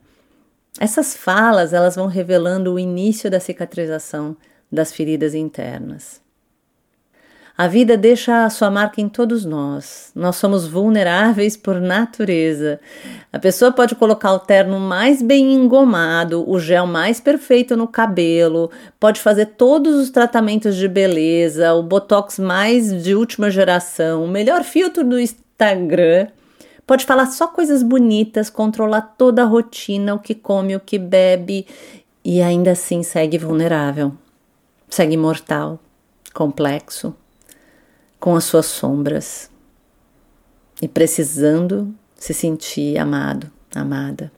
Essas 0.78 1.16
falas, 1.16 1.72
elas 1.72 1.96
vão 1.96 2.08
revelando 2.08 2.74
o 2.74 2.80
início 2.80 3.32
da 3.32 3.40
cicatrização 3.40 4.36
das 4.70 4.92
feridas 4.92 5.34
internas. 5.34 6.20
A 7.62 7.68
vida 7.68 7.96
deixa 7.96 8.44
a 8.44 8.50
sua 8.50 8.72
marca 8.72 9.00
em 9.00 9.08
todos 9.08 9.46
nós. 9.46 10.12
Nós 10.16 10.36
somos 10.38 10.66
vulneráveis 10.66 11.56
por 11.56 11.80
natureza. 11.80 12.80
A 13.32 13.38
pessoa 13.38 13.72
pode 13.72 13.94
colocar 13.94 14.34
o 14.34 14.40
terno 14.40 14.80
mais 14.80 15.22
bem 15.22 15.54
engomado, 15.54 16.44
o 16.50 16.60
gel 16.60 16.88
mais 16.88 17.20
perfeito 17.20 17.78
no 17.78 17.88
cabelo, 17.88 18.72
pode 19.00 19.20
fazer 19.22 19.46
todos 19.46 19.94
os 19.94 20.10
tratamentos 20.10 20.76
de 20.76 20.88
beleza, 20.88 21.72
o 21.76 21.84
botox 21.84 22.40
mais 22.40 23.04
de 23.04 23.14
última 23.14 23.52
geração, 23.52 24.24
o 24.24 24.28
melhor 24.28 24.64
filtro 24.64 25.04
do 25.04 25.20
Instagram. 25.20 26.30
Pode 26.88 27.06
falar 27.06 27.28
só 27.28 27.46
coisas 27.46 27.84
bonitas, 27.84 28.50
controlar 28.50 29.14
toda 29.16 29.44
a 29.44 29.46
rotina, 29.46 30.16
o 30.16 30.20
que 30.20 30.34
come, 30.34 30.76
o 30.76 30.80
que 30.80 30.98
bebe 30.98 31.68
e 32.26 32.42
ainda 32.42 32.72
assim 32.72 33.04
segue 33.04 33.38
vulnerável 33.38 34.14
segue 34.90 35.16
mortal, 35.16 35.80
complexo, 36.34 37.16
com 38.22 38.36
as 38.36 38.46
suas 38.46 38.68
sombras 38.68 39.50
e 40.80 40.88
precisando 40.88 41.94
se 42.16 42.34
sentir 42.34 42.98
amado, 42.98 43.52
amada. 43.76 44.32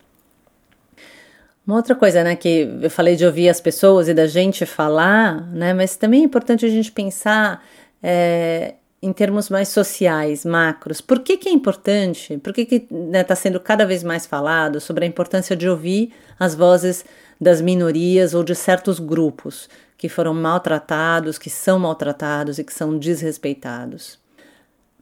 Uma 1.67 1.76
outra 1.76 1.93
coisa, 1.93 2.24
né, 2.24 2.36
que 2.36 2.67
eu 2.82 2.89
falei 2.89 3.15
de 3.15 3.26
ouvir 3.26 3.50
as 3.50 3.60
pessoas 3.60 4.08
e 4.08 4.13
da 4.13 4.26
gente 4.26 4.65
falar, 4.65 5.46
né, 5.52 5.74
mas 5.74 5.98
também 5.98 6.22
é 6.22 6.24
importante 6.24 6.65
a 6.65 6.69
gente 6.69 6.91
pensar 6.91 7.63
é, 8.02 8.76
em 9.02 9.12
termos 9.12 9.50
mais 9.50 9.67
sociais, 9.67 10.46
macros. 10.46 11.02
Por 11.02 11.19
que, 11.19 11.36
que 11.36 11.50
é 11.50 11.52
importante? 11.52 12.38
Por 12.38 12.54
que 12.54 12.62
está 12.62 12.96
né, 12.96 13.24
tá 13.24 13.36
sendo 13.36 13.60
cada 13.60 13.86
vez 13.86 14.02
mais 14.02 14.26
falado 14.26 14.80
sobre 14.80 15.04
a 15.04 15.08
importância 15.08 15.58
de 15.58 15.67
ouvir 15.67 16.13
as 16.39 16.56
vozes 16.56 17.04
das 17.39 17.62
minorias 17.62 18.34
ou 18.34 18.46
de 18.46 18.56
certos 18.56 19.00
grupos? 19.00 19.69
Que 20.03 20.09
foram 20.09 20.33
maltratados, 20.33 21.37
que 21.37 21.49
são 21.49 21.79
maltratados 21.79 22.59
e 22.59 22.63
que 22.65 22.73
são 22.73 22.97
desrespeitados. 22.97 24.19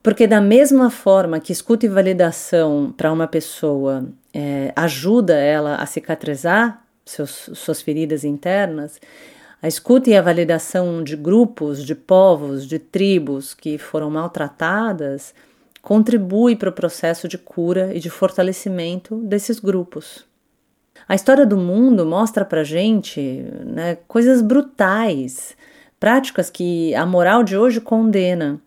Porque, 0.04 0.28
da 0.28 0.40
mesma 0.40 0.92
forma 0.92 1.40
que 1.40 1.52
escuta 1.52 1.88
e 1.88 1.90
validação 1.90 2.94
para 2.96 3.12
uma 3.12 3.26
pessoa 3.26 4.08
é, 4.32 4.72
ajuda 4.76 5.34
ela 5.34 5.78
a 5.78 5.88
cicatrizar 5.88 6.86
seus, 7.04 7.50
suas 7.56 7.82
feridas 7.82 8.24
internas, 8.24 9.02
a 9.60 9.68
escuta 9.68 10.12
e 10.12 10.16
a 10.16 10.22
validação 10.22 11.04
de 11.04 11.16
grupos, 11.16 11.84
de 11.84 11.96
povos, 11.96 12.68
de 12.68 12.78
tribos 12.78 13.56
que 13.56 13.80
foram 13.80 14.12
maltratadas 14.12 15.34
contribui 15.82 16.56
para 16.56 16.70
o 16.70 16.74
processo 16.74 17.28
de 17.28 17.40
cura 17.40 17.90
e 17.92 18.00
de 18.00 18.12
fortalecimento 18.12 19.16
desses 19.16 19.60
grupos. 19.60 20.30
A 21.08 21.16
história 21.16 21.46
do 21.46 21.58
mundo 21.58 22.06
mostra 22.06 22.46
pra 22.46 22.64
gente 22.64 23.46
né, 23.66 23.98
coisas 24.08 24.42
brutais, 24.42 25.56
práticas 26.00 26.50
que 26.50 26.94
a 26.96 27.06
moral 27.06 27.44
de 27.44 27.58
hoje 27.58 27.82
condena, 27.82 28.60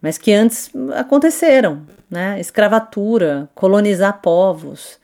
mas 0.00 0.16
que 0.16 0.32
antes 0.32 0.70
aconteceram, 0.94 1.82
né? 2.10 2.40
Escravatura, 2.40 3.48
colonizar 3.54 4.20
povos, 4.20 4.98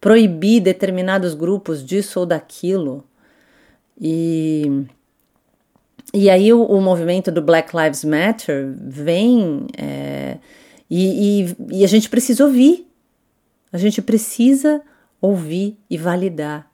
proibir 0.00 0.60
determinados 0.60 1.34
grupos 1.34 1.84
disso 1.84 2.20
ou 2.20 2.26
daquilo. 2.26 3.04
E, 4.00 4.84
e 6.14 6.30
aí 6.30 6.52
o, 6.52 6.62
o 6.62 6.80
movimento 6.80 7.30
do 7.30 7.42
Black 7.42 7.76
Lives 7.76 8.04
Matter 8.04 8.72
vem 8.74 9.66
é, 9.76 10.38
e, 10.88 11.42
e, 11.42 11.78
e 11.80 11.84
a 11.84 11.88
gente 11.88 12.08
precisa 12.08 12.44
ouvir. 12.44 12.86
A 13.72 13.76
gente 13.76 14.00
precisa 14.00 14.74
ouvir 14.76 14.97
e 15.90 15.96
validar, 15.96 16.70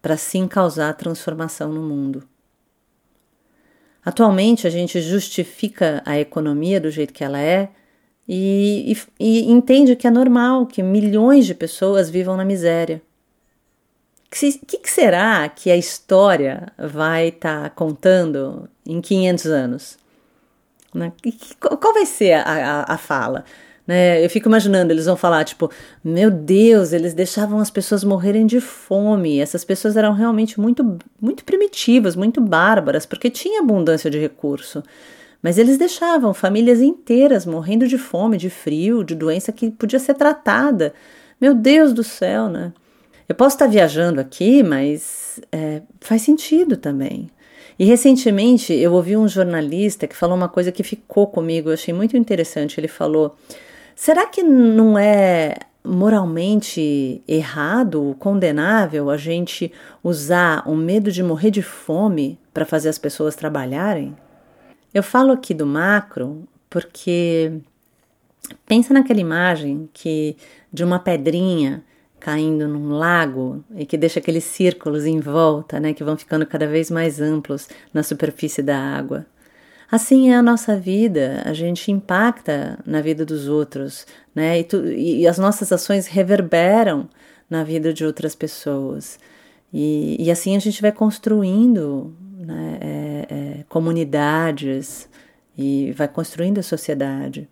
para 0.00 0.16
sim 0.16 0.46
causar 0.46 0.94
transformação 0.94 1.72
no 1.72 1.82
mundo. 1.82 2.28
Atualmente 4.04 4.66
a 4.66 4.70
gente 4.70 5.00
justifica 5.00 6.02
a 6.06 6.18
economia 6.18 6.80
do 6.80 6.90
jeito 6.90 7.12
que 7.12 7.24
ela 7.24 7.38
é 7.38 7.70
e, 8.26 8.96
e, 9.18 9.46
e 9.48 9.50
entende 9.50 9.96
que 9.96 10.06
é 10.06 10.10
normal 10.10 10.66
que 10.66 10.82
milhões 10.82 11.46
de 11.46 11.54
pessoas 11.54 12.08
vivam 12.08 12.36
na 12.36 12.44
miséria. 12.44 13.02
O 14.26 14.30
que, 14.30 14.78
que, 14.78 14.90
será 14.90 15.48
que 15.48 15.70
a 15.70 15.76
história 15.76 16.72
vai 16.78 17.28
estar 17.28 17.62
tá 17.64 17.70
contando 17.70 18.68
em 18.86 19.00
500 19.00 19.46
anos? 19.46 19.98
Né? 20.94 21.12
Qual 21.58 21.94
vai 21.94 22.06
ser 22.06 22.32
a, 22.32 22.42
a, 22.42 22.94
a 22.94 22.98
fala? 22.98 23.44
Né? 23.88 24.22
Eu 24.22 24.28
fico 24.28 24.48
imaginando, 24.48 24.92
eles 24.92 25.06
vão 25.06 25.16
falar, 25.16 25.44
tipo, 25.44 25.70
meu 26.04 26.30
Deus, 26.30 26.92
eles 26.92 27.14
deixavam 27.14 27.58
as 27.58 27.70
pessoas 27.70 28.04
morrerem 28.04 28.44
de 28.44 28.60
fome. 28.60 29.40
Essas 29.40 29.64
pessoas 29.64 29.96
eram 29.96 30.12
realmente 30.12 30.60
muito, 30.60 30.98
muito 31.18 31.42
primitivas, 31.42 32.14
muito 32.14 32.38
bárbaras, 32.38 33.06
porque 33.06 33.30
tinha 33.30 33.62
abundância 33.62 34.10
de 34.10 34.18
recurso. 34.18 34.82
Mas 35.42 35.56
eles 35.56 35.78
deixavam 35.78 36.34
famílias 36.34 36.82
inteiras 36.82 37.46
morrendo 37.46 37.88
de 37.88 37.96
fome, 37.96 38.36
de 38.36 38.50
frio, 38.50 39.02
de 39.02 39.14
doença 39.14 39.52
que 39.52 39.70
podia 39.70 39.98
ser 39.98 40.14
tratada. 40.14 40.92
Meu 41.40 41.54
Deus 41.54 41.94
do 41.94 42.04
céu, 42.04 42.50
né? 42.50 42.74
Eu 43.26 43.34
posso 43.34 43.56
estar 43.56 43.68
viajando 43.68 44.20
aqui, 44.20 44.62
mas 44.62 45.40
é, 45.50 45.80
faz 46.00 46.22
sentido 46.22 46.76
também. 46.76 47.30
E 47.78 47.84
recentemente 47.84 48.74
eu 48.74 48.92
ouvi 48.92 49.16
um 49.16 49.28
jornalista 49.28 50.06
que 50.06 50.16
falou 50.16 50.36
uma 50.36 50.48
coisa 50.48 50.72
que 50.72 50.82
ficou 50.82 51.26
comigo, 51.28 51.70
eu 51.70 51.74
achei 51.74 51.94
muito 51.94 52.16
interessante. 52.16 52.78
Ele 52.78 52.88
falou: 52.88 53.36
Será 54.00 54.26
que 54.26 54.44
não 54.44 54.96
é 54.96 55.56
moralmente 55.82 57.20
errado, 57.26 58.14
condenável 58.20 59.10
a 59.10 59.16
gente 59.16 59.72
usar 60.04 60.62
o 60.68 60.76
medo 60.76 61.10
de 61.10 61.20
morrer 61.20 61.50
de 61.50 61.62
fome 61.62 62.38
para 62.54 62.64
fazer 62.64 62.90
as 62.90 62.96
pessoas 62.96 63.34
trabalharem? 63.34 64.16
Eu 64.94 65.02
falo 65.02 65.32
aqui 65.32 65.52
do 65.52 65.66
macro 65.66 66.46
porque 66.70 67.54
pensa 68.64 68.94
naquela 68.94 69.18
imagem 69.18 69.90
que 69.92 70.36
de 70.72 70.84
uma 70.84 71.00
pedrinha 71.00 71.82
caindo 72.20 72.68
num 72.68 72.90
lago 72.90 73.64
e 73.74 73.84
que 73.84 73.98
deixa 73.98 74.20
aqueles 74.20 74.44
círculos 74.44 75.06
em 75.06 75.18
volta, 75.18 75.80
né, 75.80 75.92
que 75.92 76.04
vão 76.04 76.16
ficando 76.16 76.46
cada 76.46 76.68
vez 76.68 76.88
mais 76.88 77.20
amplos 77.20 77.68
na 77.92 78.04
superfície 78.04 78.62
da 78.62 78.78
água. 78.78 79.26
Assim 79.90 80.30
é 80.30 80.36
a 80.36 80.42
nossa 80.42 80.76
vida, 80.76 81.42
a 81.46 81.54
gente 81.54 81.90
impacta 81.90 82.78
na 82.84 83.00
vida 83.00 83.24
dos 83.24 83.48
outros, 83.48 84.06
né? 84.34 84.60
E, 84.60 84.64
tu, 84.64 84.86
e 84.86 85.26
as 85.26 85.38
nossas 85.38 85.72
ações 85.72 86.06
reverberam 86.06 87.08
na 87.48 87.64
vida 87.64 87.92
de 87.92 88.04
outras 88.04 88.34
pessoas. 88.34 89.18
E, 89.72 90.16
e 90.22 90.30
assim 90.30 90.54
a 90.56 90.58
gente 90.58 90.82
vai 90.82 90.92
construindo 90.92 92.14
né, 92.38 92.78
é, 92.80 93.26
é, 93.30 93.64
comunidades 93.68 95.08
e 95.56 95.92
vai 95.92 96.06
construindo 96.06 96.58
a 96.58 96.62
sociedade. 96.62 97.48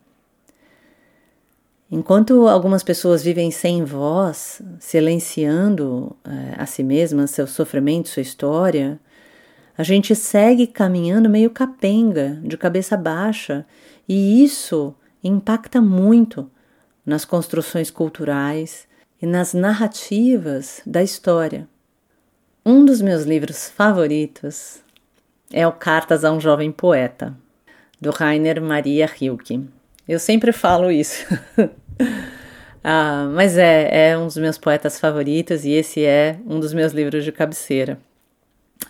Enquanto 1.91 2.49
algumas 2.49 2.83
pessoas 2.83 3.23
vivem 3.23 3.51
sem 3.51 3.85
voz, 3.85 4.61
silenciando 4.79 6.17
é, 6.25 6.61
a 6.61 6.67
si 6.67 6.83
mesmas 6.83 7.31
seu 7.31 7.47
sofrimento, 7.47 8.09
sua 8.09 8.23
história, 8.23 8.99
a 9.77 9.83
gente 9.83 10.15
segue 10.15 10.67
caminhando 10.67 11.29
meio 11.29 11.51
capenga, 11.51 12.41
de 12.43 12.57
cabeça 12.57 12.97
baixa, 12.97 13.67
e 14.09 14.43
isso 14.43 14.95
impacta 15.23 15.81
muito 15.81 16.51
nas 17.05 17.25
construções 17.25 17.91
culturais 17.91 18.89
e 19.21 19.27
nas 19.27 19.53
narrativas 19.53 20.81
da 20.87 21.03
história. 21.03 21.69
Um 22.65 22.85
dos 22.85 23.01
meus 23.01 23.25
livros 23.25 23.69
favoritos 23.69 24.81
é 25.53 25.67
o 25.67 25.73
Cartas 25.73 26.25
a 26.25 26.33
um 26.33 26.41
Jovem 26.41 26.73
Poeta, 26.73 27.37
do 28.01 28.11
Rainer 28.11 28.61
Maria 28.61 29.07
Rilke. 29.07 29.65
Eu 30.09 30.19
sempre 30.19 30.53
falo 30.53 30.91
isso. 30.91 31.27
ah, 32.83 33.29
mas 33.33 33.57
é, 33.57 34.11
é 34.11 34.19
um 34.19 34.27
dos 34.27 34.37
meus 34.37 34.59
poetas 34.59 34.99
favoritos 34.99 35.65
e 35.65 35.73
esse 35.73 36.05
é 36.05 36.39
um 36.47 36.59
dos 36.59 36.73
meus 36.73 36.93
livros 36.93 37.25
de 37.25 37.31
cabeceira. 37.31 37.99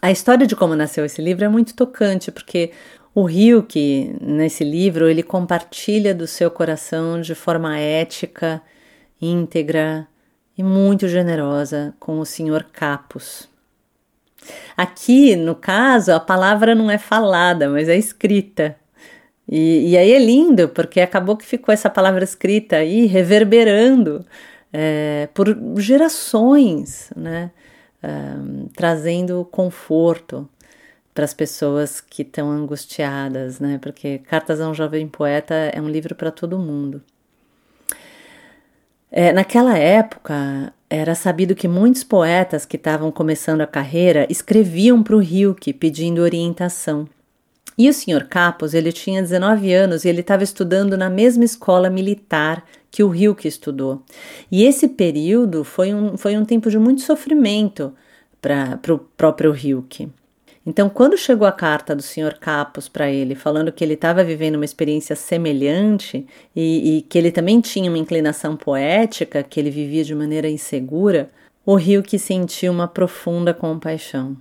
A 0.00 0.10
história 0.10 0.46
de 0.46 0.54
como 0.54 0.74
nasceu 0.74 1.04
esse 1.04 1.22
livro 1.22 1.44
é 1.44 1.48
muito 1.48 1.74
tocante, 1.74 2.30
porque 2.30 2.72
o 3.14 3.24
Rilke, 3.24 4.14
nesse 4.20 4.62
livro, 4.62 5.08
ele 5.08 5.22
compartilha 5.22 6.14
do 6.14 6.26
seu 6.26 6.50
coração 6.50 7.20
de 7.20 7.34
forma 7.34 7.78
ética, 7.78 8.60
íntegra 9.20 10.06
e 10.56 10.62
muito 10.62 11.08
generosa 11.08 11.94
com 11.98 12.18
o 12.20 12.26
Sr. 12.26 12.64
Capus. 12.72 13.48
Aqui, 14.76 15.34
no 15.34 15.54
caso, 15.54 16.12
a 16.12 16.20
palavra 16.20 16.74
não 16.74 16.90
é 16.90 16.98
falada, 16.98 17.68
mas 17.68 17.88
é 17.88 17.96
escrita. 17.96 18.76
E, 19.48 19.90
e 19.90 19.96
aí 19.96 20.12
é 20.12 20.18
lindo, 20.18 20.68
porque 20.68 21.00
acabou 21.00 21.36
que 21.36 21.46
ficou 21.46 21.72
essa 21.72 21.88
palavra 21.88 22.24
escrita 22.24 22.76
aí 22.76 23.06
reverberando 23.06 24.24
é, 24.72 25.28
por 25.32 25.56
gerações, 25.78 27.10
né? 27.16 27.50
Trazendo 28.74 29.44
conforto 29.50 30.48
para 31.14 31.24
as 31.24 31.32
pessoas 31.32 32.00
que 32.00 32.22
estão 32.22 32.50
angustiadas, 32.50 33.58
né? 33.58 33.78
Porque 33.80 34.18
Cartas 34.18 34.60
a 34.60 34.68
um 34.68 34.74
Jovem 34.74 35.08
Poeta 35.08 35.54
é 35.54 35.80
um 35.80 35.88
livro 35.88 36.14
para 36.14 36.30
todo 36.30 36.58
mundo. 36.58 37.02
É, 39.10 39.32
naquela 39.32 39.78
época, 39.78 40.74
era 40.90 41.14
sabido 41.14 41.54
que 41.54 41.66
muitos 41.66 42.04
poetas 42.04 42.66
que 42.66 42.76
estavam 42.76 43.10
começando 43.10 43.62
a 43.62 43.66
carreira 43.66 44.26
escreviam 44.28 45.02
para 45.02 45.16
o 45.16 45.22
Hilke 45.22 45.72
pedindo 45.72 46.20
orientação. 46.20 47.08
E 47.78 47.88
o 47.90 47.92
Sr. 47.92 48.26
Capos, 48.28 48.72
ele 48.72 48.90
tinha 48.90 49.20
19 49.20 49.72
anos 49.72 50.04
e 50.04 50.08
ele 50.08 50.20
estava 50.20 50.42
estudando 50.42 50.96
na 50.96 51.10
mesma 51.10 51.44
escola 51.44 51.90
militar 51.90 52.64
que 52.90 53.02
o 53.02 53.14
Hilke 53.14 53.46
estudou. 53.46 54.02
E 54.50 54.64
esse 54.64 54.88
período 54.88 55.62
foi 55.62 55.92
um, 55.92 56.16
foi 56.16 56.36
um 56.36 56.44
tempo 56.44 56.70
de 56.70 56.78
muito 56.78 57.02
sofrimento 57.02 57.92
para 58.40 58.94
o 58.94 58.98
próprio 58.98 59.54
Hilke. 59.54 60.08
Então, 60.64 60.88
quando 60.88 61.16
chegou 61.16 61.46
a 61.46 61.52
carta 61.52 61.94
do 61.94 62.02
Sr. 62.02 62.38
Capos 62.40 62.88
para 62.88 63.08
ele, 63.08 63.36
falando 63.36 63.70
que 63.70 63.84
ele 63.84 63.94
estava 63.94 64.24
vivendo 64.24 64.56
uma 64.56 64.64
experiência 64.64 65.14
semelhante 65.14 66.26
e, 66.56 66.98
e, 66.98 67.02
que 67.02 67.16
ele 67.16 67.30
também 67.30 67.60
tinha 67.60 67.88
uma 67.88 67.98
inclinação 67.98 68.56
poética, 68.56 69.44
que 69.44 69.60
ele 69.60 69.70
vivia 69.70 70.02
de 70.02 70.14
maneira 70.14 70.48
insegura, 70.48 71.30
o 71.64 71.78
Hilke 71.78 72.18
sentiu 72.18 72.72
uma 72.72 72.88
profunda 72.88 73.54
compaixão. 73.54 74.36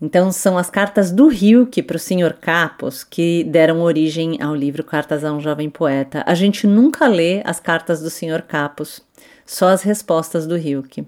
Então, 0.00 0.32
são 0.32 0.58
as 0.58 0.68
cartas 0.68 1.10
do 1.10 1.32
Hilke 1.32 1.82
para 1.82 1.96
o 1.96 2.00
Sr. 2.00 2.34
Capos 2.40 3.04
que 3.04 3.44
deram 3.44 3.80
origem 3.80 4.42
ao 4.42 4.54
livro 4.54 4.82
Cartas 4.82 5.24
a 5.24 5.32
um 5.32 5.40
Jovem 5.40 5.70
Poeta. 5.70 6.22
A 6.26 6.34
gente 6.34 6.66
nunca 6.66 7.06
lê 7.06 7.42
as 7.44 7.60
cartas 7.60 8.02
do 8.02 8.10
Sr. 8.10 8.42
Capos, 8.42 9.00
só 9.46 9.68
as 9.68 9.82
respostas 9.82 10.46
do 10.46 10.58
Hilke. 10.58 11.06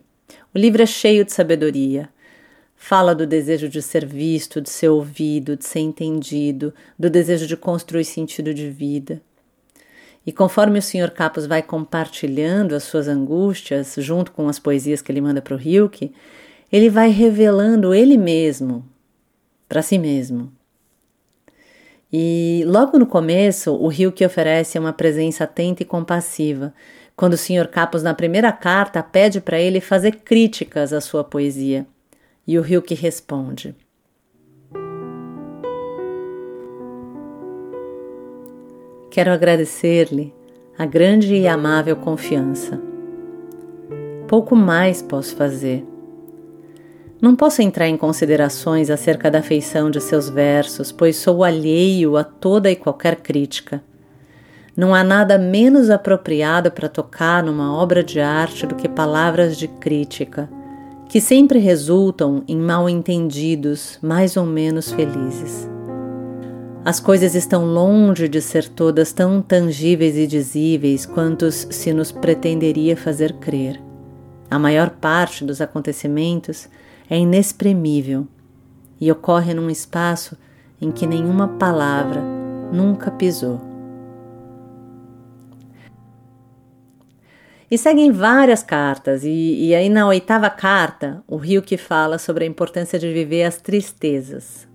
O 0.54 0.58
livro 0.58 0.82
é 0.82 0.86
cheio 0.86 1.24
de 1.24 1.32
sabedoria. 1.32 2.08
Fala 2.76 3.14
do 3.14 3.26
desejo 3.26 3.68
de 3.68 3.82
ser 3.82 4.06
visto, 4.06 4.60
de 4.60 4.70
ser 4.70 4.88
ouvido, 4.88 5.56
de 5.56 5.64
ser 5.64 5.80
entendido, 5.80 6.72
do 6.98 7.10
desejo 7.10 7.46
de 7.46 7.56
construir 7.56 8.04
sentido 8.04 8.54
de 8.54 8.70
vida. 8.70 9.20
E 10.26 10.32
conforme 10.32 10.78
o 10.78 10.82
Sr. 10.82 11.10
Capos 11.10 11.46
vai 11.46 11.62
compartilhando 11.62 12.74
as 12.74 12.84
suas 12.84 13.08
angústias, 13.08 13.94
junto 13.98 14.32
com 14.32 14.48
as 14.48 14.58
poesias 14.58 15.00
que 15.00 15.10
ele 15.10 15.20
manda 15.20 15.40
para 15.40 15.54
o 15.54 15.60
Hilke, 15.60 16.12
ele 16.72 16.90
vai 16.90 17.10
revelando 17.10 17.94
ele 17.94 18.16
mesmo 18.16 18.84
para 19.68 19.82
si 19.82 19.98
mesmo. 19.98 20.52
E 22.12 22.62
logo 22.66 22.98
no 22.98 23.06
começo, 23.06 23.74
o 23.74 23.88
rio 23.88 24.12
que 24.12 24.24
oferece 24.24 24.78
uma 24.78 24.92
presença 24.92 25.44
atenta 25.44 25.82
e 25.82 25.86
compassiva, 25.86 26.72
quando 27.16 27.34
o 27.34 27.36
Sr. 27.36 27.68
Capos, 27.68 28.02
na 28.02 28.14
primeira 28.14 28.52
carta, 28.52 29.02
pede 29.02 29.40
para 29.40 29.58
ele 29.58 29.80
fazer 29.80 30.16
críticas 30.16 30.92
à 30.92 31.00
sua 31.00 31.24
poesia. 31.24 31.86
E 32.46 32.58
o 32.58 32.62
rio 32.62 32.80
que 32.80 32.94
responde: 32.94 33.74
Quero 39.10 39.32
agradecer-lhe 39.32 40.32
a 40.78 40.84
grande 40.84 41.34
e 41.34 41.48
amável 41.48 41.96
confiança. 41.96 42.80
Pouco 44.28 44.54
mais 44.54 45.00
posso 45.02 45.34
fazer 45.34 45.84
não 47.26 47.34
posso 47.34 47.60
entrar 47.60 47.88
em 47.88 47.96
considerações 47.96 48.88
acerca 48.88 49.28
da 49.28 49.42
feição 49.42 49.90
de 49.90 50.00
seus 50.00 50.28
versos, 50.28 50.92
pois 50.92 51.16
sou 51.16 51.42
alheio 51.42 52.16
a 52.16 52.22
toda 52.22 52.70
e 52.70 52.76
qualquer 52.76 53.16
crítica. 53.16 53.82
Não 54.76 54.94
há 54.94 55.02
nada 55.02 55.36
menos 55.36 55.90
apropriado 55.90 56.70
para 56.70 56.88
tocar 56.88 57.42
numa 57.42 57.76
obra 57.76 58.04
de 58.04 58.20
arte 58.20 58.64
do 58.64 58.76
que 58.76 58.88
palavras 58.88 59.56
de 59.56 59.66
crítica, 59.66 60.48
que 61.08 61.20
sempre 61.20 61.58
resultam 61.58 62.44
em 62.46 62.56
mal-entendidos 62.56 63.98
mais 64.00 64.36
ou 64.36 64.46
menos 64.46 64.92
felizes. 64.92 65.68
As 66.84 67.00
coisas 67.00 67.34
estão 67.34 67.64
longe 67.64 68.28
de 68.28 68.40
ser 68.40 68.68
todas 68.68 69.12
tão 69.12 69.42
tangíveis 69.42 70.16
e 70.16 70.28
dizíveis 70.28 71.04
quantos 71.04 71.66
se 71.70 71.92
nos 71.92 72.12
pretenderia 72.12 72.96
fazer 72.96 73.32
crer. 73.32 73.82
A 74.48 74.60
maior 74.60 74.90
parte 74.90 75.44
dos 75.44 75.60
acontecimentos 75.60 76.68
é 77.08 77.18
inexprimível 77.18 78.26
e 79.00 79.10
ocorre 79.10 79.54
num 79.54 79.70
espaço 79.70 80.36
em 80.80 80.90
que 80.90 81.06
nenhuma 81.06 81.48
palavra 81.48 82.22
nunca 82.72 83.10
pisou. 83.10 83.60
E 87.68 87.76
seguem 87.76 88.12
várias 88.12 88.62
cartas, 88.62 89.24
e, 89.24 89.28
e, 89.28 89.74
aí 89.74 89.88
na 89.88 90.06
oitava 90.06 90.48
carta, 90.48 91.22
o 91.26 91.36
Rio 91.36 91.60
que 91.60 91.76
fala 91.76 92.16
sobre 92.16 92.44
a 92.44 92.46
importância 92.46 92.96
de 92.96 93.12
viver 93.12 93.42
as 93.42 93.60
tristezas. 93.60 94.68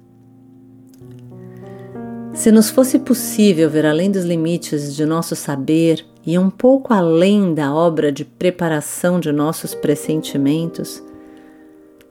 Se 2.34 2.52
nos 2.52 2.70
fosse 2.70 3.00
possível 3.00 3.70
ver 3.70 3.86
além 3.86 4.12
dos 4.12 4.26
limites 4.26 4.94
de 4.94 5.06
nosso 5.06 5.36
saber 5.36 6.06
e 6.26 6.38
um 6.38 6.50
pouco 6.50 6.94
além 6.94 7.54
da 7.54 7.74
obra 7.74 8.12
de 8.12 8.26
preparação 8.26 9.20
de 9.20 9.32
nossos 9.32 9.74
pressentimentos, 9.74 11.02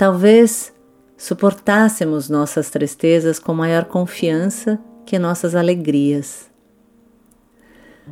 Talvez 0.00 0.72
suportássemos 1.14 2.30
nossas 2.30 2.70
tristezas 2.70 3.38
com 3.38 3.52
maior 3.52 3.84
confiança 3.84 4.80
que 5.04 5.18
nossas 5.18 5.54
alegrias. 5.54 6.50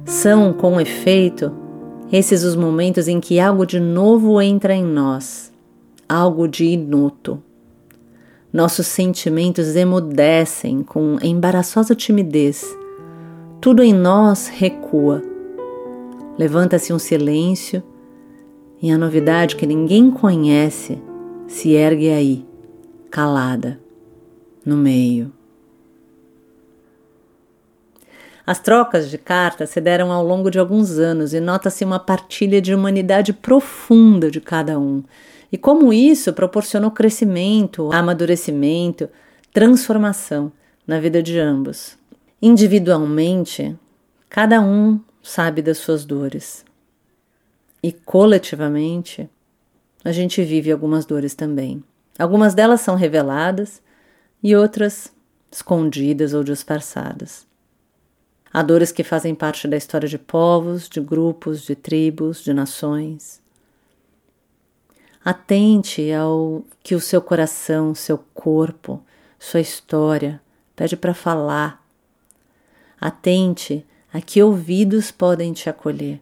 São, 0.05 0.53
com 0.53 0.79
efeito, 0.79 1.51
esses 2.13 2.45
os 2.45 2.55
momentos 2.55 3.09
em 3.09 3.19
que 3.21 3.41
algo 3.41 3.65
de 3.65 3.81
novo 3.81 4.39
entra 4.39 4.75
em 4.75 4.85
nós, 4.85 5.51
algo 6.07 6.47
de 6.47 6.67
inuto. 6.67 7.43
Nossos 8.53 8.87
sentimentos 8.87 9.75
emudecem 9.75 10.83
com 10.83 11.17
embaraçosa 11.23 11.95
timidez. 11.95 12.67
Tudo 13.63 13.83
em 13.83 13.95
nós 13.95 14.49
recua. 14.49 15.23
Levanta-se 16.39 16.93
um 16.93 16.99
silêncio 16.99 17.83
e 18.83 18.91
a 18.91 18.99
novidade 18.99 19.57
que 19.57 19.65
ninguém 19.65 20.11
conhece 20.11 21.08
se 21.49 21.73
ergue 21.73 22.11
aí, 22.11 22.47
calada, 23.11 23.81
no 24.65 24.77
meio. 24.77 25.33
As 28.47 28.59
trocas 28.59 29.11
de 29.11 29.19
cartas 29.19 29.71
se 29.71 29.81
deram 29.81 30.13
ao 30.13 30.25
longo 30.25 30.51
de 30.51 30.59
alguns 30.59 30.99
anos 30.99 31.33
e 31.35 31.41
nota-se 31.41 31.85
uma 31.85 31.99
partilha 31.99 32.63
de 32.63 32.75
humanidade 32.75 33.33
profunda 33.33 34.31
de 34.31 34.41
cada 34.41 34.79
um. 34.79 35.03
E 35.51 35.59
como 35.59 35.93
isso 35.93 36.33
proporcionou 36.33 36.91
crescimento, 36.91 37.91
amadurecimento, 37.93 39.09
transformação 39.53 40.53
na 40.87 41.01
vida 41.01 41.23
de 41.23 41.39
ambos. 41.39 41.97
Individualmente, 42.41 43.77
cada 44.29 44.61
um 44.61 45.01
sabe 45.23 45.61
das 45.61 45.79
suas 45.79 46.05
dores. 46.05 46.65
E 47.83 47.93
coletivamente, 47.93 49.29
a 50.05 50.13
gente 50.13 50.43
vive 50.43 50.71
algumas 50.71 51.05
dores 51.05 51.35
também. 51.35 51.83
Algumas 52.19 52.55
delas 52.55 52.81
são 52.81 52.95
reveladas 52.95 53.83
e 54.43 54.55
outras 54.55 55.13
escondidas 55.51 56.35
ou 56.35 56.43
disfarçadas. 56.43 57.47
Há 58.53 58.63
dores 58.63 58.91
que 58.91 59.05
fazem 59.05 59.35
parte 59.35 59.69
da 59.69 59.77
história 59.77 60.09
de 60.09 60.19
povos, 60.19 60.89
de 60.89 61.01
grupos, 61.01 61.63
de 61.63 61.75
tribos, 61.75 62.43
de 62.43 62.55
nações. 62.55 63.41
Atente 65.25 66.11
ao 66.13 66.65
que 66.83 66.95
o 66.95 67.01
seu 67.01 67.21
coração, 67.21 67.95
seu 67.95 68.19
corpo, 68.33 69.03
sua 69.39 69.61
história 69.61 70.41
pede 70.75 70.97
para 70.97 71.13
falar. 71.13 71.85
Atente 73.01 73.87
a 74.13 74.21
que 74.21 74.43
ouvidos 74.43 75.11
podem 75.11 75.53
te 75.53 75.69
acolher. 75.69 76.21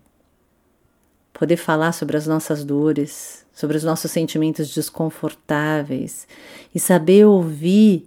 Poder 1.33 1.57
falar 1.57 1.93
sobre 1.93 2.17
as 2.17 2.27
nossas 2.27 2.65
dores, 2.65 3.46
sobre 3.57 3.79
os 3.79 3.83
nossos 3.83 4.11
sentimentos 4.11 4.69
desconfortáveis 4.75 6.29
e 6.75 6.79
saber 6.79 7.25
ouvir 7.25 8.07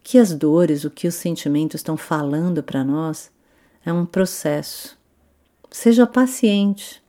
que 0.00 0.16
as 0.16 0.32
dores, 0.32 0.84
o 0.84 0.90
que 0.90 1.08
os 1.08 1.16
sentimentos 1.16 1.80
estão 1.80 1.96
falando 1.96 2.62
para 2.62 2.84
nós 2.84 3.32
é 3.84 3.92
um 3.92 4.06
processo. 4.06 4.96
Seja 5.72 6.06
paciente. 6.06 7.02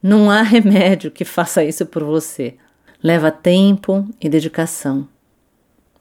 Não 0.00 0.30
há 0.30 0.42
remédio 0.46 1.10
que 1.10 1.24
faça 1.24 1.64
isso 1.64 1.84
por 1.84 2.04
você. 2.04 2.54
Leva 3.02 3.32
tempo 3.32 4.08
e 4.20 4.28
dedicação, 4.28 5.08